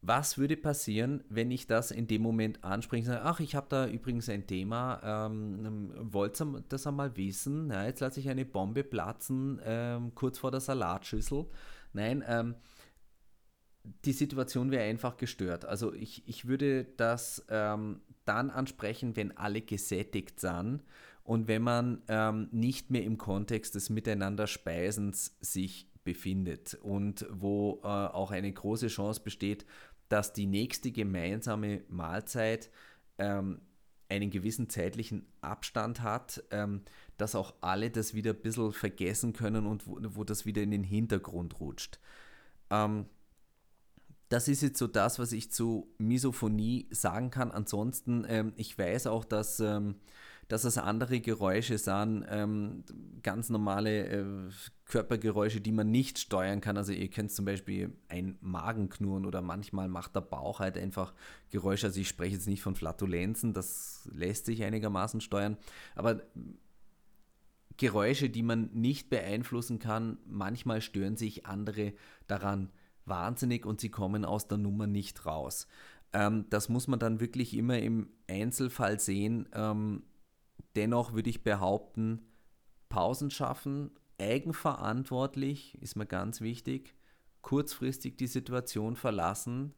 was 0.01 0.39
würde 0.39 0.57
passieren, 0.57 1.23
wenn 1.29 1.51
ich 1.51 1.67
das 1.67 1.91
in 1.91 2.07
dem 2.07 2.23
Moment 2.23 2.63
anspreche 2.63 3.03
und 3.03 3.13
sage, 3.13 3.25
ach, 3.25 3.39
ich 3.39 3.53
habe 3.53 3.67
da 3.69 3.87
übrigens 3.87 4.29
ein 4.29 4.47
Thema, 4.47 5.27
ähm, 5.27 5.91
wollt 5.95 6.41
ihr 6.41 6.63
das 6.69 6.87
einmal 6.87 7.15
wissen? 7.17 7.69
Ja, 7.69 7.85
jetzt 7.85 7.99
lasse 7.99 8.19
ich 8.19 8.27
eine 8.27 8.45
Bombe 8.45 8.83
platzen, 8.83 9.61
ähm, 9.63 10.15
kurz 10.15 10.39
vor 10.39 10.49
der 10.49 10.59
Salatschüssel. 10.59 11.45
Nein, 11.93 12.23
ähm, 12.27 12.55
die 14.05 14.13
Situation 14.13 14.71
wäre 14.71 14.83
einfach 14.83 15.17
gestört. 15.17 15.65
Also 15.65 15.93
ich, 15.93 16.27
ich 16.27 16.47
würde 16.47 16.85
das 16.97 17.45
ähm, 17.49 18.01
dann 18.25 18.49
ansprechen, 18.49 19.15
wenn 19.15 19.37
alle 19.37 19.61
gesättigt 19.61 20.39
sind 20.39 20.83
und 21.23 21.47
wenn 21.47 21.61
man 21.61 22.01
ähm, 22.07 22.47
nicht 22.51 22.89
mehr 22.89 23.03
im 23.03 23.17
Kontext 23.17 23.75
des 23.75 23.89
Miteinander-Speisens 23.91 25.37
sich 25.41 25.91
befindet 26.03 26.73
und 26.81 27.27
wo 27.29 27.79
äh, 27.83 27.87
auch 27.87 28.31
eine 28.31 28.51
große 28.51 28.87
Chance 28.87 29.21
besteht, 29.23 29.65
dass 30.11 30.33
die 30.33 30.45
nächste 30.45 30.91
gemeinsame 30.91 31.83
Mahlzeit 31.87 32.69
ähm, 33.17 33.61
einen 34.09 34.29
gewissen 34.29 34.69
zeitlichen 34.69 35.25
Abstand 35.39 36.01
hat, 36.01 36.43
ähm, 36.51 36.81
dass 37.17 37.33
auch 37.33 37.53
alle 37.61 37.91
das 37.91 38.13
wieder 38.13 38.31
ein 38.31 38.41
bisschen 38.41 38.73
vergessen 38.73 39.31
können 39.31 39.65
und 39.65 39.87
wo, 39.87 39.99
wo 40.01 40.23
das 40.25 40.45
wieder 40.45 40.61
in 40.61 40.71
den 40.71 40.83
Hintergrund 40.83 41.61
rutscht. 41.61 41.99
Ähm, 42.69 43.05
das 44.27 44.49
ist 44.49 44.61
jetzt 44.61 44.79
so 44.79 44.87
das, 44.87 45.17
was 45.17 45.31
ich 45.31 45.51
zu 45.51 45.93
Misophonie 45.97 46.87
sagen 46.91 47.29
kann. 47.29 47.51
Ansonsten, 47.51 48.25
ähm, 48.27 48.53
ich 48.57 48.77
weiß 48.77 49.07
auch, 49.07 49.23
dass 49.23 49.61
ähm, 49.61 49.95
dass 50.51 50.65
es 50.65 50.77
andere 50.77 51.21
Geräusche 51.21 51.77
sind, 51.77 52.25
ähm, 52.29 52.83
ganz 53.23 53.49
normale 53.49 54.05
äh, 54.07 54.25
Körpergeräusche, 54.83 55.61
die 55.61 55.71
man 55.71 55.89
nicht 55.89 56.19
steuern 56.19 56.59
kann. 56.59 56.75
Also 56.75 56.91
ihr 56.91 57.09
kennt 57.09 57.31
zum 57.31 57.45
Beispiel 57.45 57.93
ein 58.09 58.37
Magenknurren 58.41 59.25
oder 59.25 59.41
manchmal 59.41 59.87
macht 59.87 60.13
der 60.13 60.19
Bauch 60.19 60.59
halt 60.59 60.77
einfach 60.77 61.13
Geräusche. 61.51 61.87
Also 61.87 62.01
ich 62.01 62.09
spreche 62.09 62.35
jetzt 62.35 62.49
nicht 62.49 62.61
von 62.61 62.75
Flatulenzen, 62.75 63.53
das 63.53 64.09
lässt 64.13 64.45
sich 64.45 64.61
einigermaßen 64.65 65.21
steuern, 65.21 65.55
aber 65.95 66.21
Geräusche, 67.77 68.29
die 68.29 68.43
man 68.43 68.71
nicht 68.73 69.09
beeinflussen 69.09 69.79
kann, 69.79 70.17
manchmal 70.25 70.81
stören 70.81 71.15
sich 71.15 71.45
andere 71.45 71.93
daran 72.27 72.71
wahnsinnig 73.05 73.65
und 73.65 73.79
sie 73.79 73.89
kommen 73.89 74.25
aus 74.25 74.49
der 74.49 74.57
Nummer 74.57 74.85
nicht 74.85 75.25
raus. 75.25 75.69
Ähm, 76.11 76.47
das 76.49 76.67
muss 76.67 76.89
man 76.89 76.99
dann 76.99 77.21
wirklich 77.21 77.55
immer 77.55 77.79
im 77.79 78.09
Einzelfall 78.27 78.99
sehen. 78.99 79.47
Ähm, 79.53 80.03
Dennoch 80.75 81.13
würde 81.13 81.29
ich 81.29 81.43
behaupten, 81.43 82.21
Pausen 82.89 83.31
schaffen, 83.31 83.91
eigenverantwortlich, 84.19 85.77
ist 85.81 85.95
mir 85.95 86.05
ganz 86.05 86.41
wichtig, 86.41 86.95
kurzfristig 87.41 88.17
die 88.17 88.27
Situation 88.27 88.95
verlassen, 88.95 89.73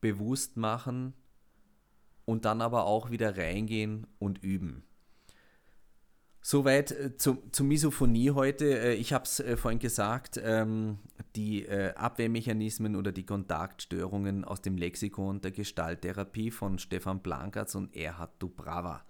bewusst 0.00 0.56
machen 0.56 1.14
und 2.24 2.44
dann 2.44 2.60
aber 2.60 2.84
auch 2.84 3.10
wieder 3.10 3.36
reingehen 3.36 4.06
und 4.18 4.42
üben. 4.42 4.84
Soweit 6.40 6.92
äh, 6.92 7.16
zu, 7.16 7.42
zur 7.52 7.66
Misophonie 7.66 8.30
heute. 8.30 8.64
Äh, 8.64 8.94
ich 8.94 9.12
habe 9.12 9.24
es 9.24 9.40
äh, 9.40 9.56
vorhin 9.56 9.80
gesagt, 9.80 10.40
ähm, 10.42 10.98
die 11.36 11.66
äh, 11.66 11.92
Abwehrmechanismen 11.94 12.96
oder 12.96 13.12
die 13.12 13.26
Kontaktstörungen 13.26 14.44
aus 14.44 14.62
dem 14.62 14.76
Lexikon 14.76 15.40
der 15.40 15.50
Gestalttherapie 15.50 16.50
von 16.50 16.78
Stefan 16.78 17.20
Blankertz 17.20 17.74
und 17.74 17.94
Erhard 17.94 18.42
Dubrava. 18.42 19.04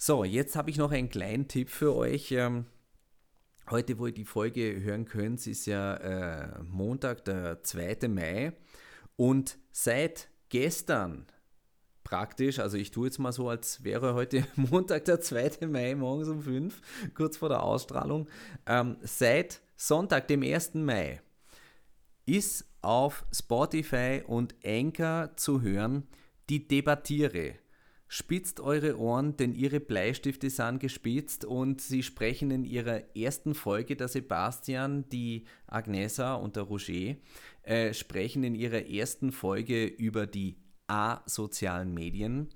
So, 0.00 0.22
jetzt 0.22 0.54
habe 0.54 0.70
ich 0.70 0.76
noch 0.76 0.92
einen 0.92 1.10
kleinen 1.10 1.48
Tipp 1.48 1.68
für 1.68 1.92
euch. 1.96 2.30
Ähm, 2.30 2.66
heute, 3.68 3.98
wo 3.98 4.06
ihr 4.06 4.14
die 4.14 4.24
Folge 4.24 4.80
hören 4.80 5.06
könnt, 5.06 5.44
ist 5.44 5.66
ja 5.66 5.94
äh, 5.96 6.62
Montag, 6.62 7.24
der 7.24 7.64
2. 7.64 8.06
Mai. 8.06 8.52
Und 9.16 9.58
seit 9.72 10.28
gestern 10.50 11.26
praktisch, 12.04 12.60
also 12.60 12.76
ich 12.76 12.92
tue 12.92 13.08
jetzt 13.08 13.18
mal 13.18 13.32
so, 13.32 13.48
als 13.48 13.82
wäre 13.82 14.14
heute 14.14 14.46
Montag, 14.54 15.04
der 15.06 15.20
2. 15.20 15.66
Mai, 15.66 15.96
morgens 15.96 16.28
um 16.28 16.42
5, 16.42 16.80
kurz 17.14 17.36
vor 17.36 17.48
der 17.48 17.64
Ausstrahlung. 17.64 18.28
Ähm, 18.66 18.98
seit 19.02 19.60
Sonntag, 19.74 20.28
dem 20.28 20.44
1. 20.44 20.74
Mai, 20.74 21.20
ist 22.24 22.64
auf 22.82 23.26
Spotify 23.32 24.22
und 24.24 24.54
Anchor 24.64 25.30
zu 25.34 25.60
hören 25.60 26.06
die 26.48 26.68
Debattiere. 26.68 27.56
Spitzt 28.10 28.60
eure 28.60 28.98
Ohren, 28.98 29.36
denn 29.36 29.54
ihre 29.54 29.80
Bleistifte 29.80 30.48
sind 30.48 30.80
gespitzt 30.80 31.44
und 31.44 31.82
sie 31.82 32.02
sprechen 32.02 32.50
in 32.50 32.64
ihrer 32.64 33.14
ersten 33.14 33.54
Folge, 33.54 33.96
der 33.96 34.08
Sebastian, 34.08 35.06
die 35.10 35.44
Agnesa 35.66 36.34
und 36.34 36.56
der 36.56 36.62
Roger, 36.62 37.16
äh, 37.64 37.92
sprechen 37.92 38.44
in 38.44 38.54
ihrer 38.54 38.88
ersten 38.88 39.30
Folge 39.30 39.84
über 39.84 40.26
die 40.26 40.56
asozialen 40.86 41.92
Medien. 41.92 42.48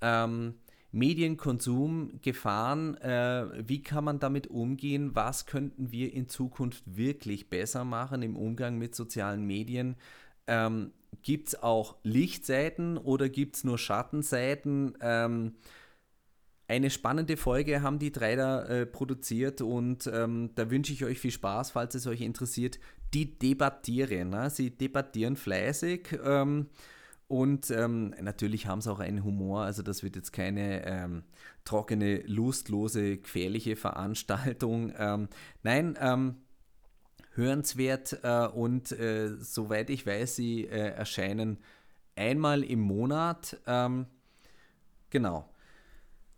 Ähm, 0.00 0.54
Medienkonsum, 0.90 2.20
Gefahren, 2.22 2.96
äh, 2.98 3.46
wie 3.68 3.82
kann 3.82 4.04
man 4.04 4.20
damit 4.20 4.46
umgehen, 4.46 5.14
was 5.14 5.44
könnten 5.44 5.90
wir 5.90 6.14
in 6.14 6.28
Zukunft 6.28 6.82
wirklich 6.86 7.50
besser 7.50 7.84
machen 7.84 8.22
im 8.22 8.36
Umgang 8.36 8.78
mit 8.78 8.94
sozialen 8.94 9.44
Medien. 9.44 9.96
Ähm, 10.46 10.92
gibt 11.22 11.48
es 11.48 11.62
auch 11.62 11.96
Lichtseiten 12.02 12.98
oder 12.98 13.28
gibt 13.28 13.56
es 13.56 13.64
nur 13.64 13.78
Schattenseiten? 13.78 14.96
Ähm, 15.00 15.56
eine 16.66 16.90
spannende 16.90 17.36
Folge 17.36 17.82
haben 17.82 17.98
die 17.98 18.12
drei 18.12 18.36
da 18.36 18.64
äh, 18.64 18.86
produziert 18.86 19.60
und 19.60 20.06
ähm, 20.12 20.50
da 20.54 20.70
wünsche 20.70 20.92
ich 20.92 21.04
euch 21.04 21.18
viel 21.18 21.30
Spaß, 21.30 21.72
falls 21.72 21.94
es 21.94 22.06
euch 22.06 22.22
interessiert. 22.22 22.78
Die 23.12 23.38
debattieren, 23.38 24.30
ne? 24.30 24.50
sie 24.50 24.70
debattieren 24.70 25.36
fleißig 25.36 26.18
ähm, 26.24 26.68
und 27.28 27.70
ähm, 27.70 28.14
natürlich 28.20 28.66
haben 28.66 28.80
sie 28.80 28.90
auch 28.90 29.00
einen 29.00 29.24
Humor, 29.24 29.62
also 29.62 29.82
das 29.82 30.02
wird 30.02 30.16
jetzt 30.16 30.32
keine 30.32 30.86
ähm, 30.86 31.24
trockene, 31.64 32.22
lustlose, 32.26 33.18
gefährliche 33.18 33.76
Veranstaltung. 33.76 34.92
Ähm, 34.96 35.28
nein, 35.62 35.96
hörenswert 37.34 38.20
äh, 38.22 38.46
und 38.46 38.92
äh, 38.92 39.36
soweit 39.38 39.90
ich 39.90 40.06
weiß, 40.06 40.36
sie 40.36 40.64
äh, 40.64 40.90
erscheinen 40.90 41.58
einmal 42.16 42.62
im 42.62 42.80
Monat. 42.80 43.58
Ähm, 43.66 44.06
genau. 45.10 45.48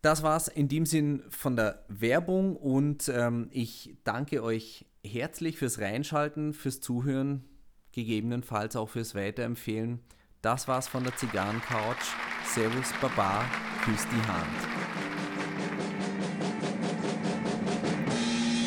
Das 0.02 0.22
war's 0.22 0.48
in 0.48 0.68
dem 0.68 0.86
Sinn 0.86 1.22
von 1.30 1.56
der 1.56 1.84
Werbung 1.88 2.56
und 2.56 3.08
ähm, 3.08 3.48
ich 3.50 3.96
danke 4.04 4.42
euch 4.42 4.86
herzlich 5.04 5.58
fürs 5.58 5.80
Reinschalten, 5.80 6.52
fürs 6.52 6.80
Zuhören, 6.80 7.44
gegebenenfalls 7.92 8.76
auch 8.76 8.88
fürs 8.88 9.14
Weiterempfehlen. 9.14 10.00
Das 10.42 10.68
war's 10.68 10.86
von 10.86 11.02
der 11.02 11.16
Zigarrencouch. 11.16 11.96
Servus, 12.44 12.92
Baba, 13.00 13.44
küsst 13.84 14.06
die 14.12 14.28
Hand. 14.28 14.75